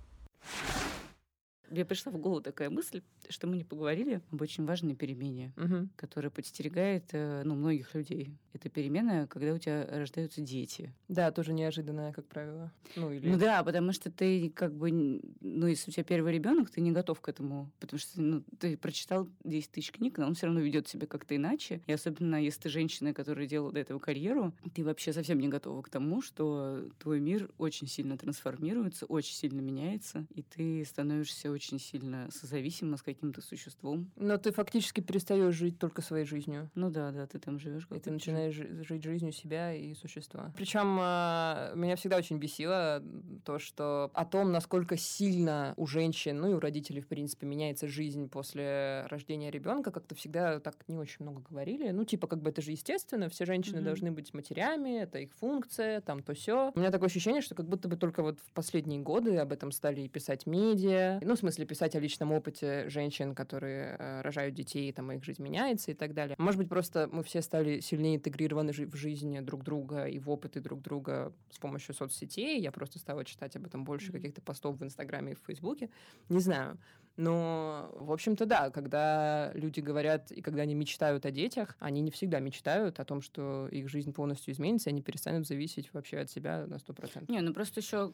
[1.70, 5.88] Мне пришла в голову такая мысль, что мы не поговорили об очень важной перемене, угу.
[5.96, 8.36] которая подстерегает э, ну, многих людей.
[8.52, 10.94] Это перемена, когда у тебя рождаются дети.
[11.08, 12.72] Да, тоже неожиданная, как правило.
[12.94, 13.28] Ну, или...
[13.28, 16.92] ну да, потому что ты как бы, ну, если у тебя первый ребенок, ты не
[16.92, 20.60] готов к этому, потому что ну, ты прочитал 10 тысяч книг, но он все равно
[20.60, 21.82] ведет себя как-то иначе.
[21.86, 25.82] И особенно если ты женщина, которая делала до этого карьеру, ты вообще совсем не готова
[25.82, 31.78] к тому, что твой мир очень сильно трансформируется, очень сильно меняется, и ты становишься очень
[31.78, 34.10] сильно созависима с каким-то существом.
[34.16, 36.70] Но ты фактически перестаешь жить только своей жизнью.
[36.74, 37.86] Ну да, да, ты там живешь.
[37.90, 40.52] И ты начинаешь жить жизнью себя и существа.
[40.56, 43.02] Причем а, меня всегда очень бесило
[43.44, 47.88] то, что о том, насколько сильно у женщин, ну и у родителей, в принципе, меняется
[47.88, 51.90] жизнь после рождения ребенка, как-то всегда так не очень много говорили.
[51.90, 53.82] Ну, типа, как бы это же естественно, все женщины mm-hmm.
[53.84, 56.72] должны быть матерями, это их функция, там то все.
[56.74, 59.72] У меня такое ощущение, что как будто бы только вот в последние годы об этом
[59.72, 61.20] стали писать медиа.
[61.22, 65.42] Ну, в смысле, писать о личном опыте женщин, которые э, рожают детей, там их жизнь
[65.42, 66.34] меняется и так далее.
[66.38, 70.60] Может быть, просто мы все стали сильнее интегрированы в жизни друг друга и в опыты
[70.60, 72.60] друг друга с помощью соцсетей.
[72.60, 75.88] Я просто стала читать об этом больше каких-то постов в Инстаграме и в Фейсбуке.
[76.28, 76.78] Не знаю.
[77.16, 82.10] Но, в общем-то, да, когда люди говорят и когда они мечтают о детях, они не
[82.10, 86.30] всегда мечтают о том, что их жизнь полностью изменится, и они перестанут зависеть вообще от
[86.30, 87.28] себя на сто процентов.
[87.28, 88.12] Не, ну просто еще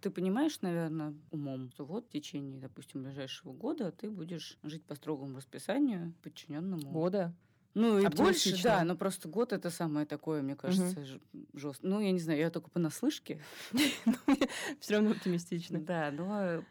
[0.00, 4.94] ты понимаешь, наверное, умом, что вот в течение, допустим, ближайшего года ты будешь жить по
[4.94, 6.90] строгому расписанию, подчиненному.
[6.90, 7.34] Года?
[7.74, 11.48] Ну и больше, да, но просто год это самое такое, мне кажется, угу.
[11.54, 11.86] жестко.
[11.86, 13.40] Ну, я не знаю, я только понаслышке.
[14.80, 15.80] Все равно оптимистично.
[15.80, 16.64] Да, но,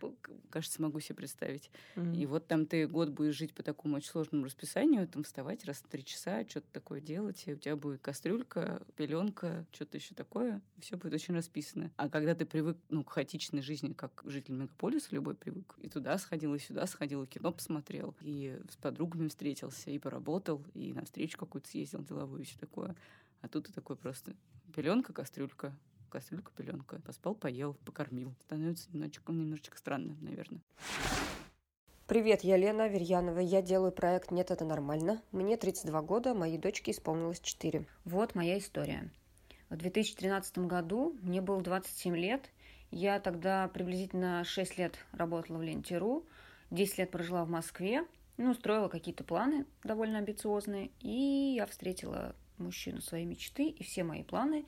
[0.50, 1.70] кажется, могу себе представить.
[2.16, 5.78] И вот там ты год будешь жить по такому очень сложному расписанию, там вставать раз
[5.78, 10.62] в три часа, что-то такое делать, и у тебя будет кастрюлька, пеленка, что-то еще такое,
[10.80, 11.92] все будет очень расписано.
[11.96, 16.18] А когда ты привык, ну, к хаотичной жизни, как житель мегаполиса любой привык, и туда
[16.18, 21.06] сходил, и сюда сходил, и кино посмотрел, и с подругами встретился, и поработал, и на
[21.06, 22.95] встречу какую-то съездил деловую и все такое.
[23.41, 24.36] А тут и такой просто
[24.76, 25.73] пеленка, кастрюлька,
[26.10, 27.02] кастрюлька, пеленка.
[27.02, 28.36] Поспал, поел, покормил.
[28.41, 30.62] Становится немножечко, немножечко странно, наверное.
[32.08, 33.39] Привет, я Лена Верьянова.
[33.39, 35.21] Я делаю проект «Нет, это нормально».
[35.34, 37.86] Мне 32 года, моей дочке исполнилось 4.
[38.06, 39.12] Вот моя история.
[39.69, 42.50] В 2013 году мне было 27 лет.
[42.91, 46.26] Я тогда приблизительно 6 лет работала в Ленте.ру,
[46.71, 48.06] 10 лет прожила в Москве,
[48.38, 54.23] ну, строила какие-то планы довольно амбициозные, и я встретила мужчину своей мечты, и все мои
[54.23, 54.65] планы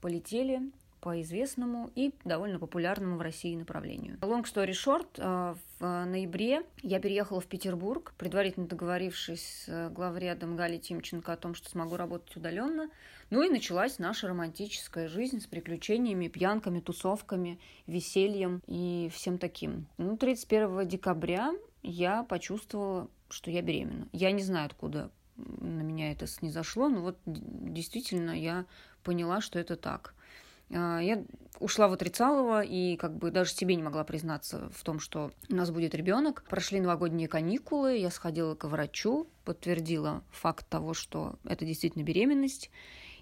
[0.00, 0.60] полетели
[1.02, 4.18] по известному и довольно популярному в России направлению.
[4.20, 10.78] Long story short, э, в ноябре я переехала в Петербург, предварительно договорившись с главредом Галей
[10.78, 12.88] Тимченко о том, что смогу работать удаленно.
[13.30, 17.58] Ну и началась наша романтическая жизнь с приключениями, пьянками, тусовками,
[17.88, 19.88] весельем и всем таким.
[19.98, 21.52] Ну, 31 декабря
[21.82, 24.08] я почувствовала, что я беременна.
[24.12, 28.66] Я не знаю, откуда на меня это снизошло, но вот действительно я
[29.02, 30.14] поняла, что это так.
[30.70, 31.24] А, я
[31.60, 35.54] ушла в отрицалово и как бы даже себе не могла признаться в том, что у
[35.54, 36.44] нас будет ребенок.
[36.48, 42.70] Прошли новогодние каникулы, я сходила к врачу, подтвердила факт того, что это действительно беременность.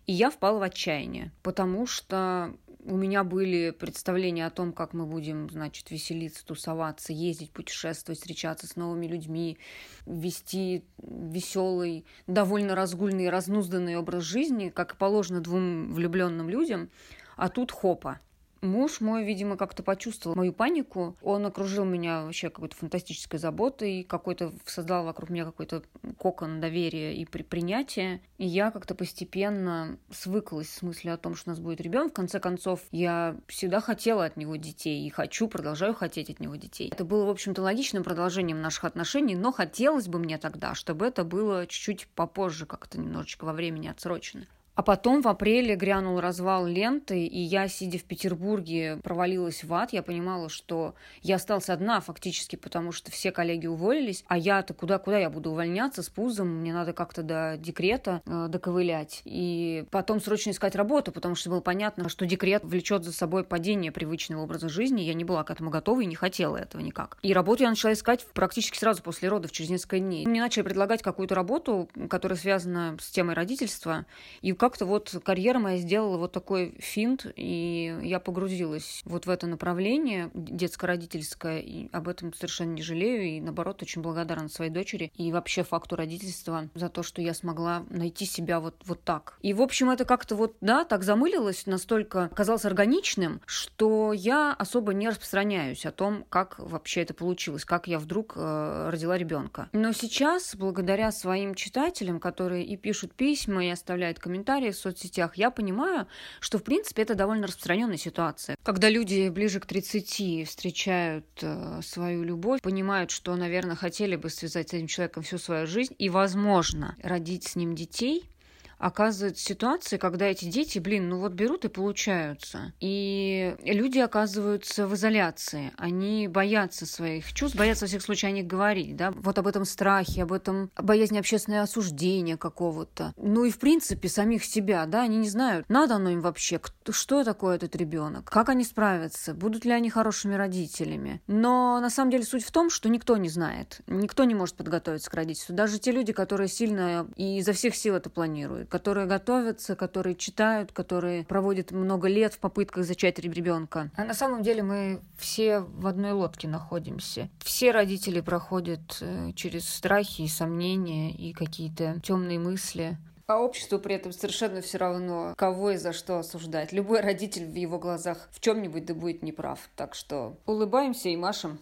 [0.06, 5.06] И я впала в отчаяние, потому что у меня были представления о том, как мы
[5.06, 9.58] будем, значит, веселиться, тусоваться, ездить, путешествовать, встречаться с новыми людьми,
[10.06, 16.90] вести веселый, довольно разгульный, разнузданный образ жизни, как положено двум влюбленным людям.
[17.36, 18.20] А тут хопа–
[18.62, 21.16] Муж мой, видимо, как-то почувствовал мою панику.
[21.22, 25.82] Он окружил меня вообще какой-то фантастической заботой, какой-то создал вокруг меня какой-то
[26.18, 28.20] кокон доверия и при принятия.
[28.36, 32.12] И я как-то постепенно свыклась с мыслью о том, что у нас будет ребенок.
[32.12, 36.56] В конце концов, я всегда хотела от него детей и хочу, продолжаю хотеть от него
[36.56, 36.90] детей.
[36.92, 41.24] Это было, в общем-то, логичным продолжением наших отношений, но хотелось бы мне тогда, чтобы это
[41.24, 44.46] было чуть-чуть попозже, как-то немножечко во времени отсрочено.
[44.74, 49.92] А потом в апреле грянул развал ленты, и я, сидя в Петербурге, провалилась в ад.
[49.92, 55.18] Я понимала, что я осталась одна фактически, потому что все коллеги уволились, а я-то куда-куда
[55.18, 59.22] я буду увольняться с пузом, мне надо как-то до декрета э, доковылять.
[59.24, 63.92] И потом срочно искать работу, потому что было понятно, что декрет влечет за собой падение
[63.92, 65.02] привычного образа жизни.
[65.02, 67.18] Я не была к этому готова и не хотела этого никак.
[67.22, 70.26] И работу я начала искать практически сразу после родов, через несколько дней.
[70.26, 74.06] Мне начали предлагать какую-то работу, которая связана с темой родительства,
[74.42, 79.46] и как-то вот карьера моя сделала вот такой финт, и я погрузилась вот в это
[79.46, 85.32] направление детско-родительское, и об этом совершенно не жалею, и наоборот очень благодарна своей дочери и
[85.32, 89.38] вообще факту родительства за то, что я смогла найти себя вот, вот так.
[89.40, 94.92] И, в общем, это как-то вот, да, так замылилось, настолько казалось органичным, что я особо
[94.92, 99.70] не распространяюсь о том, как вообще это получилось, как я вдруг э, родила ребенка.
[99.72, 105.36] Но сейчас, благодаря своим читателям, которые и пишут письма, и оставляют комментарии, комментарии в соцсетях,
[105.36, 106.06] я понимаю,
[106.40, 108.56] что, в принципе, это довольно распространенная ситуация.
[108.62, 114.70] Когда люди ближе к 30 встречают э, свою любовь, понимают, что, наверное, хотели бы связать
[114.70, 118.24] с этим человеком всю свою жизнь и, возможно, родить с ним детей–
[118.80, 122.72] оказываются ситуации, когда эти дети, блин, ну вот берут и получаются.
[122.80, 125.72] И люди оказываются в изоляции.
[125.76, 129.64] Они боятся своих чувств, боятся во всех случаях о них говорить, да, вот об этом
[129.66, 133.12] страхе, об этом боязни общественного осуждения какого-то.
[133.18, 137.22] Ну и в принципе самих себя, да, они не знают, надо оно им вообще, что
[137.22, 141.20] такое этот ребенок, как они справятся, будут ли они хорошими родителями.
[141.26, 145.10] Но на самом деле суть в том, что никто не знает, никто не может подготовиться
[145.10, 145.54] к родительству.
[145.54, 150.72] Даже те люди, которые сильно и изо всех сил это планируют которые готовятся, которые читают,
[150.72, 153.90] которые проводят много лет в попытках зачать ребенка.
[153.96, 157.28] А на самом деле мы все в одной лодке находимся.
[157.40, 162.96] Все родители проходят э, через страхи и сомнения и какие-то темные мысли.
[163.26, 166.72] А обществу при этом совершенно все равно, кого и за что осуждать.
[166.72, 169.68] Любой родитель в его глазах в чем-нибудь да будет неправ.
[169.76, 171.60] Так что улыбаемся и машем.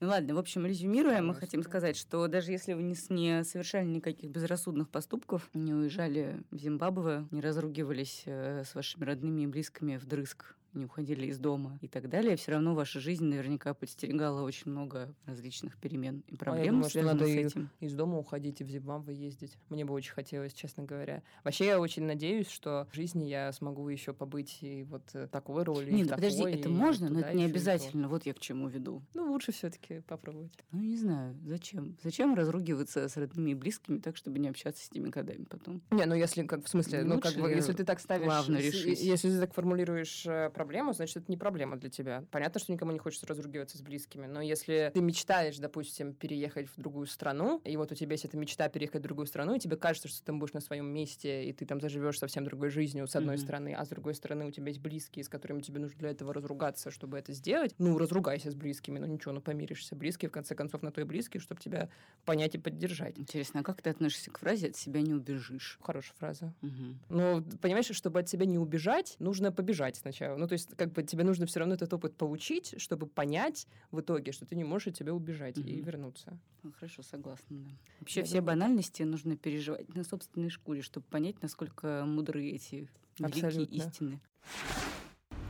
[0.00, 3.84] Ну ладно, в общем, резюмируя, мы хотим сказать, что даже если вы не, не совершали
[3.84, 9.98] никаких безрассудных поступков, не уезжали в Зимбабве, не разругивались э, с вашими родными и близкими
[9.98, 14.70] вдрызг не уходили из дома и так далее, все равно ваша жизнь наверняка подстерегала очень
[14.70, 17.70] много различных перемен и проблем, а я думаю, связанных что надо с этим.
[17.80, 19.56] из дома уходить и в Зимбабве ездить.
[19.68, 21.22] Мне бы очень хотелось, честно говоря.
[21.44, 25.64] Вообще, я очень надеюсь, что в жизни я смогу еще побыть и вот э, такой
[25.64, 25.90] роли.
[25.90, 28.08] Нет, такой, подожди, это можно, но это не обязательно.
[28.08, 29.02] Вот я к чему веду.
[29.14, 30.52] Ну, лучше все-таки попробовать.
[30.72, 31.96] Ну, не знаю, зачем?
[32.02, 35.82] Зачем разругиваться с родными и близкими так, чтобы не общаться с ними годами потом?
[35.90, 39.40] Не, ну если как в смысле, ну, как бы, если ты так ставишь, если ты
[39.40, 42.22] так формулируешь э, проблему, значит, это не проблема для тебя.
[42.30, 46.78] Понятно, что никому не хочется разругиваться с близкими, но если ты мечтаешь, допустим, переехать в
[46.78, 49.78] другую страну, и вот у тебя есть эта мечта переехать в другую страну, и тебе
[49.78, 53.16] кажется, что ты будешь на своем месте, и ты там заживешь совсем другой жизнью с
[53.16, 53.38] одной mm-hmm.
[53.38, 56.34] стороны, а с другой стороны у тебя есть близкие, с которыми тебе нужно для этого
[56.34, 59.96] разругаться, чтобы это сделать, ну, разругайся с близкими, ну ничего, ну помиришься.
[59.96, 61.88] Близкие, в конце концов, на то и близкие, чтобы тебя
[62.26, 63.18] понять и поддержать.
[63.18, 65.78] Интересно, а как ты относишься к фразе «от себя не убежишь»?
[65.80, 66.52] Хорошая фраза.
[66.60, 66.98] Угу.
[67.08, 70.36] Ну, понимаешь, чтобы от себя не убежать, нужно побежать сначала.
[70.36, 74.00] Ну, то есть, как бы тебе нужно все равно этот опыт получить, чтобы понять в
[74.00, 75.70] итоге, что ты не можешь от тебя убежать mm-hmm.
[75.70, 76.36] и вернуться.
[76.64, 77.46] Ну, хорошо, согласна.
[77.50, 77.70] Да.
[78.00, 78.46] Вообще Я все думаю...
[78.46, 82.88] банальности нужно переживать на собственной шкуре, чтобы понять, насколько мудры эти
[83.20, 83.74] великие Абсолютно.
[83.76, 84.20] истины.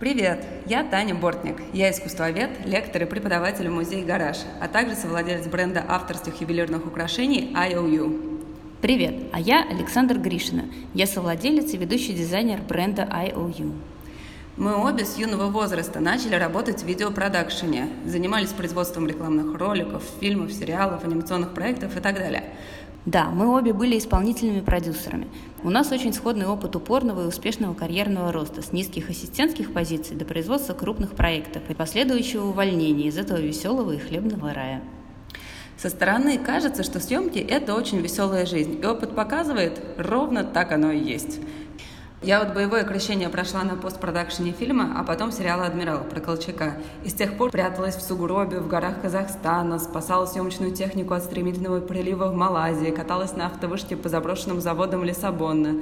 [0.01, 1.57] Привет, я Таня Бортник.
[1.73, 7.55] Я искусствовед, лектор и преподаватель в музее «Гараж», а также совладелец бренда авторских ювелирных украшений
[7.55, 8.77] IOU.
[8.83, 10.67] Привет, а я Александр Гришина.
[10.93, 13.75] Я совладелец и ведущий дизайнер бренда IOU.
[14.57, 21.05] Мы обе с юного возраста начали работать в видеопродакшене, занимались производством рекламных роликов, фильмов, сериалов,
[21.05, 22.45] анимационных проектов и так далее.
[23.07, 25.29] Да, мы обе были исполнительными продюсерами.
[25.63, 30.27] У нас очень сходный опыт упорного и успешного карьерного роста с низких ассистентских позиций до
[30.27, 34.83] производства крупных проектов и последующего увольнения из этого веселого и хлебного рая.
[35.79, 40.91] Со стороны кажется, что съемки– это очень веселая жизнь, и опыт показывает, ровно так оно
[40.91, 41.41] и есть.
[42.23, 46.77] Я вот боевое крещение прошла на постпродакшене фильма, а потом сериала «Адмирал» про Колчака.
[47.03, 51.81] И с тех пор пряталась в сугробе в горах Казахстана, спасала съемочную технику от стремительного
[51.81, 55.77] прилива в Малайзии, каталась на автовышке по заброшенным заводам Лиссабона.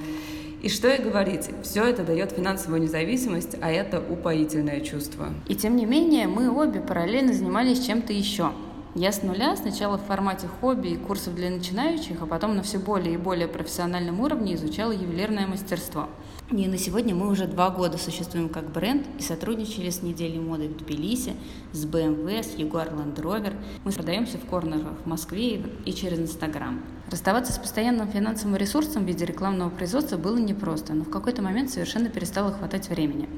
[0.63, 5.31] И что и говорить, все это дает финансовую независимость, а это упоительное чувство.
[5.49, 8.53] И тем не менее, мы обе параллельно занимались чем-то еще–
[8.95, 12.79] Я с нуля, сначала в формате хобби и курсов для начинающих, а потом на все
[12.79, 16.09] более и более профессиональном уровне изучала ювелирное мастерство.
[16.51, 20.69] И на сегодня мы уже два года существуем как бренд и сотрудничали с неделей моды
[20.69, 21.35] в Тбилиси,
[21.75, 23.55] с BMW, с Jaguar Land Rover.
[23.85, 26.81] Мы продаемся в корнерах в Москве и через Инстаграм.
[27.11, 31.71] Расставаться с постоянным финансовым ресурсом в виде рекламного производства было непросто, но в какой-то момент
[31.71, 33.29] совершенно перестало хватать времени.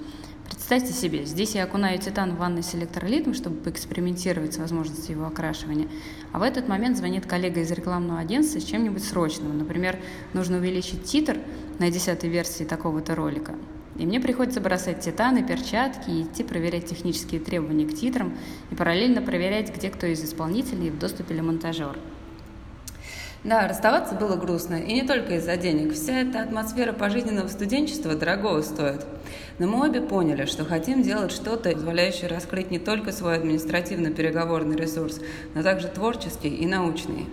[0.44, 5.26] Представьте себе, здесь я окунаю титан в ванной с электролитом, чтобы поэкспериментировать с возможностью его
[5.26, 5.88] окрашивания,
[6.32, 9.56] а в этот момент звонит коллега из рекламного агентства с чем-нибудь срочным.
[9.58, 9.98] Например,
[10.32, 11.38] нужно увеличить титр
[11.80, 13.54] на десятой версии такого-то ролика.
[13.96, 18.36] И мне приходится бросать титаны, перчатки и идти проверять технические требования к титрам
[18.70, 21.98] и параллельно проверять, где кто из исполнителей в доступе или монтажер.
[23.42, 25.94] Да, расставаться было грустно, и не только из-за денег.
[25.94, 29.06] Вся эта атмосфера пожизненного студенчества дорогого стоит.
[29.58, 35.20] Но мы обе поняли, что хотим делать что-то, позволяющее раскрыть не только свой административно-переговорный ресурс,
[35.54, 37.26] но также творческий и научный.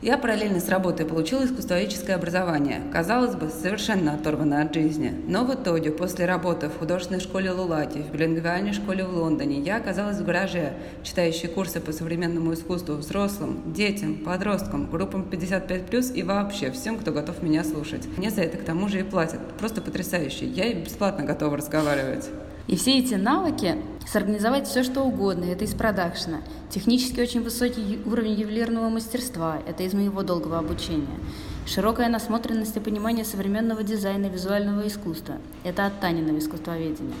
[0.00, 5.12] Я параллельно с работой получила искусствоведческое образование, казалось бы, совершенно оторванное от жизни.
[5.26, 9.76] Но в итоге, после работы в художественной школе Лулати, в билингвальной школе в Лондоне, я
[9.76, 16.70] оказалась в гараже, читающей курсы по современному искусству взрослым, детям, подросткам, группам 55+, и вообще
[16.70, 18.06] всем, кто готов меня слушать.
[18.16, 19.40] Мне за это к тому же и платят.
[19.58, 20.46] Просто потрясающе.
[20.46, 22.30] Я бесплатно готова разговаривать.
[22.68, 26.42] И все эти навыки сорганизовать все, что угодно, это из продакшена.
[26.70, 31.18] Технически очень высокий уровень ювелирного мастерства, это из моего долгого обучения.
[31.66, 37.14] Широкая насмотренность и понимание современного дизайна визуального искусства, это от Таниного искусствоведения.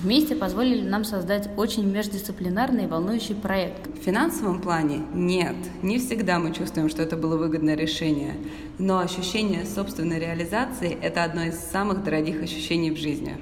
[0.00, 3.86] Вместе позволили нам создать очень междисциплинарный и волнующий проект.
[3.86, 5.54] В финансовом плане нет.
[5.82, 8.34] Не всегда мы чувствуем, что это было выгодное решение.
[8.78, 13.38] Но ощущение собственной реализации– это одно из самых дорогих ощущений в жизни.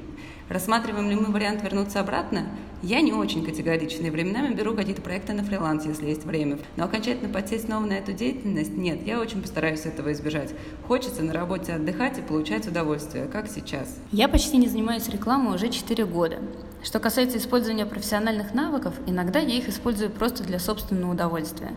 [0.53, 2.45] Рассматриваем ли мы вариант вернуться обратно?
[2.83, 6.59] Я не очень категорична, и временами беру какие-то проекты на фриланс, если есть время.
[6.77, 10.51] Но окончательно подсесть снова на эту деятельность нет, я очень постараюсь этого избежать.
[10.87, 13.99] Хочется на работе отдыхать и получать удовольствие, как сейчас.
[14.11, 16.41] Я почти не занимаюсь рекламой уже 4 года.
[16.83, 21.71] Что касается использования профессиональных навыков, иногда я их использую просто для собственного удовольствия.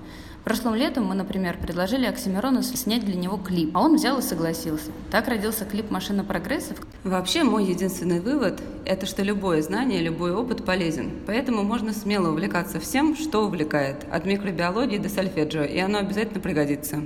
[0.45, 4.91] Прошлым летом мы, например, предложили Оксимирону снять для него клип, а он взял и согласился.
[5.09, 6.75] Так родился клип «Машина прогресса».
[7.03, 11.23] Вообще, мой единственный вывод– это что любое знание, любой опыт полезен.
[11.25, 17.01] Поэтому можно смело увлекаться всем, что увлекает, от микробиологии до сольфеджио, и оно обязательно пригодится.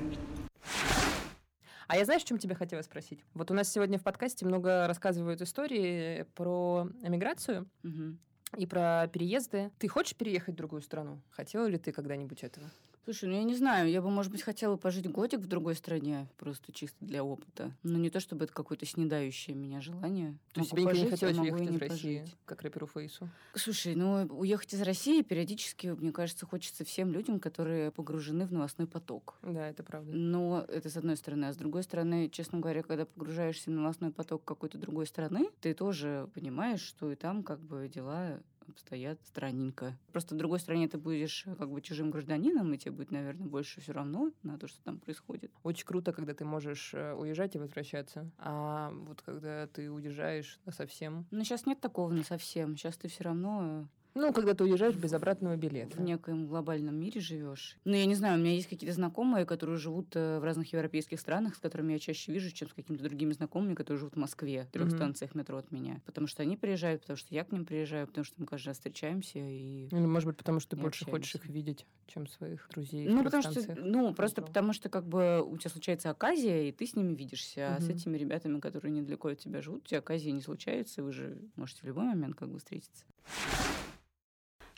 [1.88, 3.24] А я знаешь, в чем тебя хотела спросить?
[3.34, 7.70] Вот у нас сегодня в подкасте много рассказывают истории про эмиграцию.
[7.86, 8.18] Угу.
[8.58, 9.72] И про переезды.
[9.80, 11.22] Ты хочешь переехать в другую страну?
[11.30, 12.70] Хотела ли ты когда-нибудь этого?
[13.10, 16.28] Слушай, ну я не знаю, я бы, может быть, хотела пожить годик в другой стране,
[16.38, 17.72] просто чисто для опыта.
[17.82, 20.38] Но не то, чтобы это какое-то снедающее меня желание.
[20.54, 22.36] То есть тебе пожить, не хотелось уехать из России, пожить.
[22.46, 23.28] как рэперу Фейсу?
[23.56, 28.86] Слушай, ну уехать из России периодически, мне кажется, хочется всем людям, которые погружены в новостной
[28.86, 29.40] поток.
[29.42, 30.12] Да, это правда.
[30.14, 31.46] Но это с одной стороны.
[31.46, 35.74] А с другой стороны, честно говоря, когда погружаешься в новостной поток какой-то другой страны, ты
[35.74, 38.40] тоже понимаешь, что и там как бы дела
[38.70, 39.98] обстоят странненько.
[40.12, 43.48] Просто в другой стране ты будешь э, как бы чужим гражданином, и тебе будет, наверное,
[43.48, 45.52] больше все равно на то, что там происходит.
[45.64, 48.30] Очень круто, когда ты можешь э, уезжать и возвращаться.
[48.38, 51.26] А вот когда ты уезжаешь совсем.
[51.32, 52.78] Ну, сейчас нет такого на совсем.
[52.78, 53.86] Сейчас ты все равно э,
[54.16, 55.98] ну, когда ты уезжаешь без обратного билета.
[55.98, 57.78] В некоем глобальном мире живешь.
[57.86, 61.20] Ну, я не знаю, у меня есть какие-то знакомые, которые живут э, в разных европейских
[61.20, 64.66] странах, с которыми я чаще вижу, чем с какими-то другими знакомыми, которые живут в Москве,
[64.66, 64.96] в трех mm-hmm.
[64.96, 66.02] станциях метро от меня.
[66.06, 68.78] Потому что они приезжают, потому что я к ним приезжаю, потому что мы каждый раз
[68.78, 69.88] встречаемся и.
[69.92, 71.32] Или, может быть, потому что ты больше общаемся.
[71.32, 73.08] хочешь их видеть, чем своих друзей.
[73.08, 76.86] Ну, потому что, ну, просто потому что как бы у тебя случается оказия, и ты
[76.86, 77.62] с ними видишься.
[77.62, 77.76] Mm-hmm.
[77.78, 81.04] А с этими ребятами, которые недалеко от тебя живут, у тебя оказия не случается, и
[81.04, 83.06] вы же можете в любой момент как бы встретиться.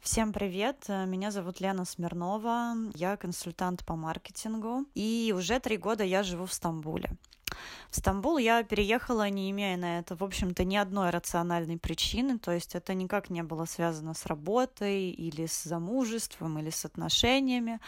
[0.01, 6.23] Всем привет, меня зовут Лена Смирнова, я консультант по маркетингу, и уже три года я
[6.23, 7.11] живу в Стамбуле.
[7.89, 12.51] В Стамбул я переехала, не имея на это, в общем-то, ни одной рациональной причины, то
[12.51, 17.79] есть это никак не было связано с работой или с замужеством или с отношениями.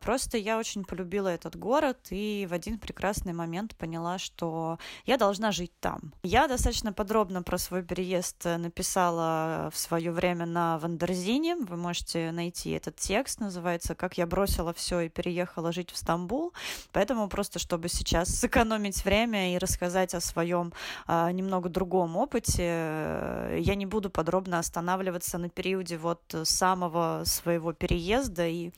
[0.00, 5.50] Просто я очень полюбила этот город и в один прекрасный момент поняла, что я должна
[5.50, 6.12] жить там.
[6.22, 11.56] Я достаточно подробно про свой переезд написала в свое время на Wonderzine е.
[11.56, 16.52] Вы можете найти этот текст, называется «Как я бросила все и переехала жить в Стамбул».
[16.92, 20.72] Поэтому просто, чтобы сейчас сэкономить время и рассказать о своем
[21.06, 22.62] а, немного другом опыте.
[23.58, 28.70] Я не буду подробно останавливаться на периоде вот самого своего переезда и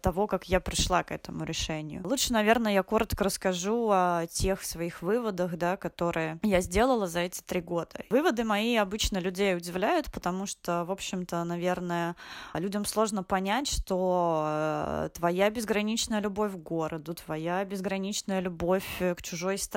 [0.00, 2.06] того, как я пришла к этому решению.
[2.06, 7.40] Лучше, наверное, я коротко расскажу о тех своих выводах, да, которые я сделала за эти
[7.40, 8.04] три года.
[8.10, 12.14] Выводы мои обычно людей удивляют, потому что, в общем-то, наверное,
[12.54, 19.58] людям сложно понять, что э, твоя безграничная любовь к городу, твоя безграничная любовь к чужой
[19.58, 19.71] стране,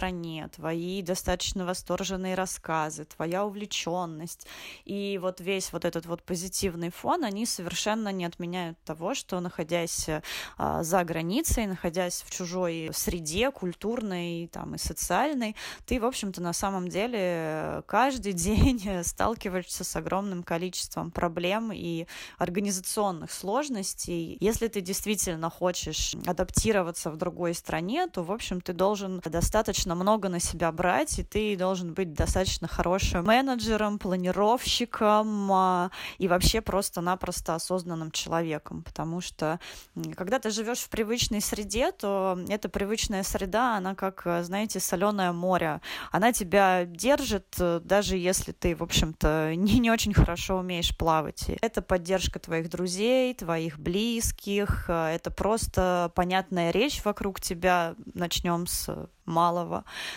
[0.51, 4.45] твои достаточно восторженные рассказы, твоя увлеченность
[4.83, 10.09] и вот весь вот этот вот позитивный фон, они совершенно не отменяют того, что находясь
[10.57, 16.53] а, за границей, находясь в чужой среде, культурной там, и социальной, ты, в общем-то, на
[16.53, 22.05] самом деле каждый день сталкиваешься с огромным количеством проблем и
[22.37, 24.37] организационных сложностей.
[24.39, 30.29] Если ты действительно хочешь адаптироваться в другой стране, то, в общем, ты должен достаточно много
[30.29, 37.55] на себя брать, и ты должен быть достаточно хорошим менеджером, планировщиком а, и вообще просто-напросто
[37.55, 39.59] осознанным человеком, потому что
[40.15, 45.81] когда ты живешь в привычной среде, то эта привычная среда, она как, знаете, соленое море.
[46.11, 51.49] Она тебя держит, даже если ты, в общем-то, не, не очень хорошо умеешь плавать.
[51.61, 57.95] Это поддержка твоих друзей, твоих близких, это просто понятная речь вокруг тебя.
[58.13, 59.74] Начнем с малого.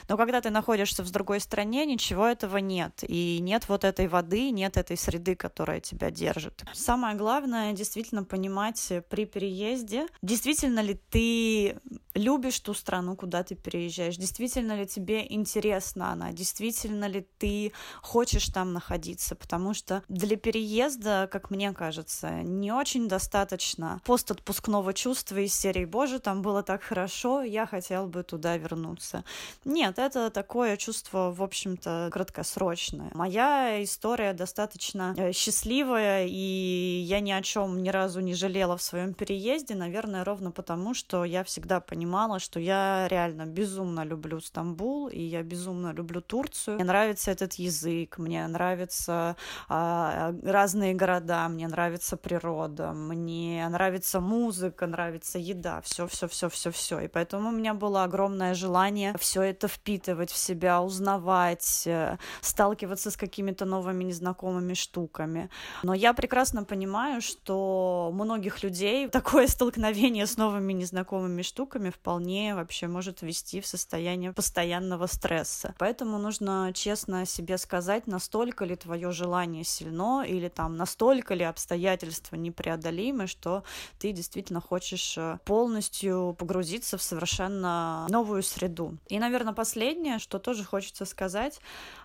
[0.08, 3.02] Но когда ты находишься в другой стране, ничего этого нет.
[3.06, 6.64] И нет вот этой воды, нет этой среды, которая тебя держит.
[6.72, 11.78] Самое главное действительно понимать при переезде, действительно ли ты
[12.14, 18.46] любишь ту страну, куда ты переезжаешь, действительно ли тебе интересна она, действительно ли ты хочешь
[18.48, 25.54] там находиться, потому что для переезда, как мне кажется, не очень достаточно постотпускного чувства из
[25.54, 29.24] серии «Боже, там было так хорошо, я хотел бы туда вернуться».
[29.64, 33.10] Нет, это такое чувство, в общем-то, краткосрочное.
[33.14, 38.82] Моя история достаточно э, счастливая, и я ни о чем ни разу не жалела в
[38.82, 45.08] своем переезде, наверное, ровно потому, что я всегда понимала, что я реально безумно люблю Стамбул,
[45.08, 46.76] и я безумно люблю Турцию.
[46.76, 49.36] Мне нравится этот язык, мне нравятся
[49.68, 56.70] а, разные города, мне нравится природа, мне нравится музыка, нравится еда, все, все, все, все,
[56.70, 57.00] все.
[57.00, 63.10] И поэтому у меня было огромное желание все это впитывать в себя, узнавать, э, сталкиваться
[63.10, 65.50] с какими-то новыми незнакомыми штуками.
[65.82, 72.86] Но я прекрасно понимаю, что многих людей такое столкновение с новыми незнакомыми штуками вполне вообще
[72.86, 75.74] может ввести в состояние постоянного стресса.
[75.78, 82.36] Поэтому нужно честно себе сказать, настолько ли твое желание сильно или там настолько ли обстоятельства
[82.36, 83.62] непреодолимы, что
[83.98, 88.96] ты действительно хочешь э, полностью погрузиться в совершенно новую среду.
[89.08, 91.60] И, наверное, последнее, что тоже хочется сказать,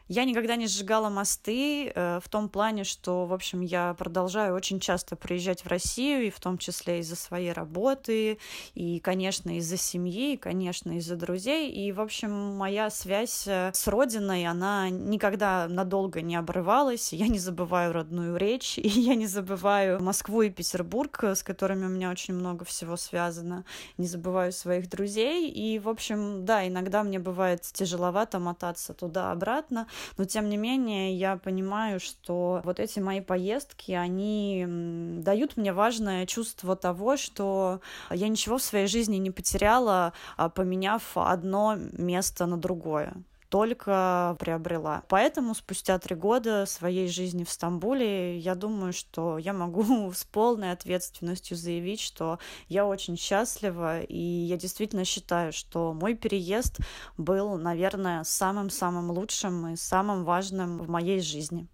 [0.08, 4.80] я никогда не сжигала мосты э, в том плане, что, в общем, я продолжаю очень
[4.80, 8.38] часто приезжать в Россию, и в том числе из-за своей работы,
[8.74, 11.72] и, конечно, из-за семьи, и, конечно, из-за друзей.
[11.72, 17.14] И, в общем, моя связь э, с родиной, она никогда надолго не обрывалась.
[17.14, 21.90] Я не забываю родную речь, и я не забываю Москву и Петербург, с которыми у
[21.90, 23.64] меня очень много всего связано.
[23.98, 25.50] Не забываю своих друзей.
[25.50, 29.88] И, в общем, да, иногда мне бывает тяжеловато мотаться туда-обратно,
[30.18, 36.26] но тем не менее я понимаю, что вот эти мои поездки, они дают мне важное
[36.26, 42.58] чувство того, что я ничего в своей жизни не потеряла, а поменяв одно место на
[42.58, 43.14] другое
[43.54, 45.04] только приобрела.
[45.10, 50.72] Поэтому спустя три года своей жизни в Стамбуле я думаю, что я могу с полной
[50.72, 56.80] ответственностью заявить, что я очень счастлива, и я действительно считаю, что мой переезд
[57.16, 61.68] был, наверное, самым-самым лучшим и самым важным в моей жизни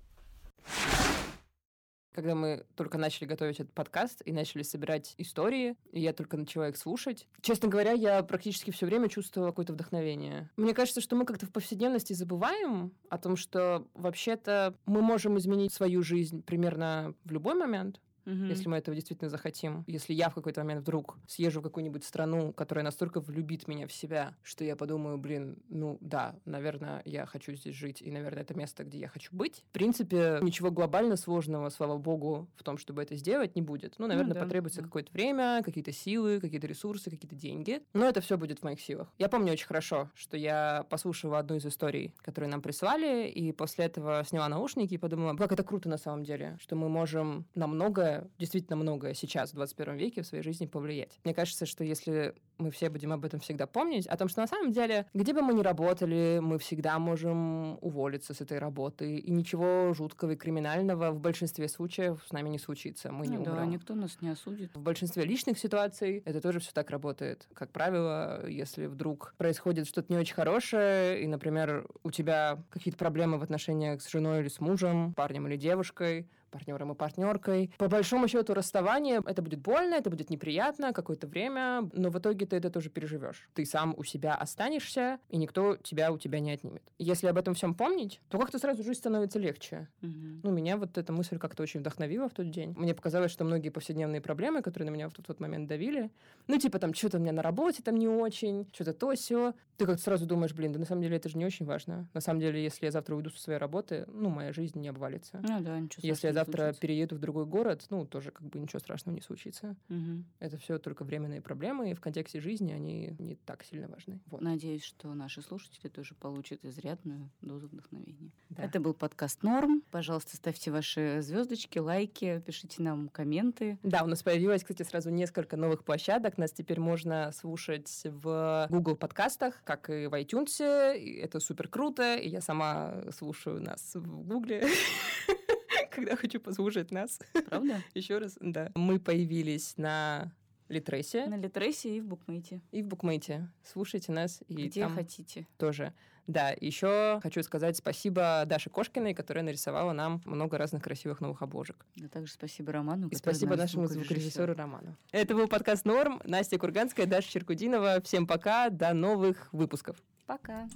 [2.20, 6.68] когда мы только начали готовить этот подкаст и начали собирать истории, и я только начала
[6.68, 7.30] их слушать.
[7.40, 10.50] Честно говоря, я практически все время чувствовала какое-то вдохновение.
[10.58, 15.74] Мне кажется, что мы как-то в повседневности забываем о том, что вообще-то мы можем изменить
[15.74, 18.46] свою жизнь примерно в любой момент угу.
[18.46, 19.84] если мы этого действительно захотим.
[19.88, 23.94] Если я в какой-то момент вдруг съезжу в какую-нибудь страну, которая настолько влюбит меня в
[23.94, 28.54] себя, что я подумаю, блин, ну да, наверное, я хочу здесь жить, и, наверное, это
[28.54, 29.64] место, где я хочу быть.
[29.70, 33.96] В принципе, ничего глобально сложного, слава богу, в том, чтобы это сделать, не будет.
[33.98, 34.86] Ну, наверное, ну, да, потребуется да.
[34.86, 37.82] какое-то время, какие-то силы, какие-то ресурсы, какие-то деньги.
[37.94, 39.12] Но это все будет в моих силах.
[39.18, 43.86] Я помню очень хорошо, что я послушала одну из историй, которые нам прислали, и после
[43.86, 48.00] этого сняла наушники и подумала, как это круто на самом деле, что мы можем намного
[48.00, 51.20] уже действительно многое сейчас, в 21 веке, в своей жизни повлиять.
[51.24, 54.48] Мне кажется, что если мы все будем об этом всегда помнить, о том, что на
[54.48, 59.32] самом деле, где бы мы ни работали, мы всегда можем уволиться с этой работы, и
[59.32, 63.12] ничего жуткого и криминального в большинстве случаев с нами не случится.
[63.12, 63.56] Мы не ну, умрем.
[63.56, 64.76] Да, никто нас не осудит.
[64.76, 67.48] В большинстве личных ситуаций это тоже все так работает.
[67.54, 73.38] Как правило, если вдруг происходит что-то не очень хорошее, и, например, у тебя какие-то проблемы
[73.38, 77.72] в отношениях с женой или с мужем, парнем или девушкой, партнером и партнеркой.
[77.78, 82.46] По большому счету расставание это будет больно, это будет неприятно какое-то время, но в итоге
[82.50, 83.48] ты это тоже переживешь.
[83.54, 86.84] Ты сам у себя останешься, и никто тебя у тебя не отнимет.
[86.98, 89.88] Если об этом всем помнить, то как-то сразу жизнь становится легче.
[90.02, 90.42] Угу.
[90.44, 92.74] Ну, меня вот эта мысль как-то очень вдохновила в тот день.
[92.78, 96.12] Мне показалось, что многие повседневные проблемы, которые на меня в тот, тот момент давили,
[96.48, 99.86] ну, типа там что-то у меня на работе там не очень, что-то то все, ты
[99.86, 102.10] как-то сразу думаешь, блин, да на самом деле это же не очень важно.
[102.14, 105.40] На самом деле, если я завтра уйду со своей работы, ну, моя жизнь не обвалится.
[105.42, 106.82] Ну да, ничего Если я завтра случится.
[106.82, 109.76] перееду в другой город, ну, тоже как бы ничего страшного не случится.
[109.90, 110.24] Угу.
[110.40, 114.20] Это все только временные проблемы, и в контексте жизни они не так сильно важны.
[114.28, 114.42] Вот.
[114.42, 118.32] Надеюсь, что наши слушатели тоже получат изрядную дозу вдохновения.
[118.50, 118.64] Да.
[118.64, 119.84] Это был подкаст Норм.
[119.92, 123.78] Пожалуйста, ставьте ваши звездочки, лайки, пишите нам комменты.
[123.84, 126.38] Да, у нас появилось, кстати, сразу несколько новых площадок.
[126.38, 130.62] Нас теперь можно слушать в Google подкастах, как и в iTunes.
[130.62, 132.16] Это супер круто.
[132.16, 134.62] И я сама слушаю нас в Google.
[135.92, 137.20] Когда хочу послушать нас.
[137.48, 137.82] Правда?
[137.94, 138.72] Еще раз, да.
[138.76, 140.32] Мы появились на
[140.70, 141.26] Литресе.
[141.26, 142.62] На Литресе и в Букмейте.
[142.72, 143.50] И в Букмейте.
[143.64, 144.42] Слушайте нас.
[144.48, 145.48] И Где там хотите.
[145.58, 145.94] Тоже.
[146.28, 151.88] Да, еще хочу сказать спасибо Даше Кошкиной, которая нарисовала нам много разных красивых новых обложек.
[151.96, 153.08] Да также спасибо Роману.
[153.10, 154.96] И спасибо нашему звукорежиссеру Роману.
[155.12, 156.22] Это был подкаст «Норм».
[156.26, 158.00] Настя Курганская, Даша Черкудинова.
[158.04, 159.98] Всем пока, до новых выпусков.
[160.28, 160.70] Пока.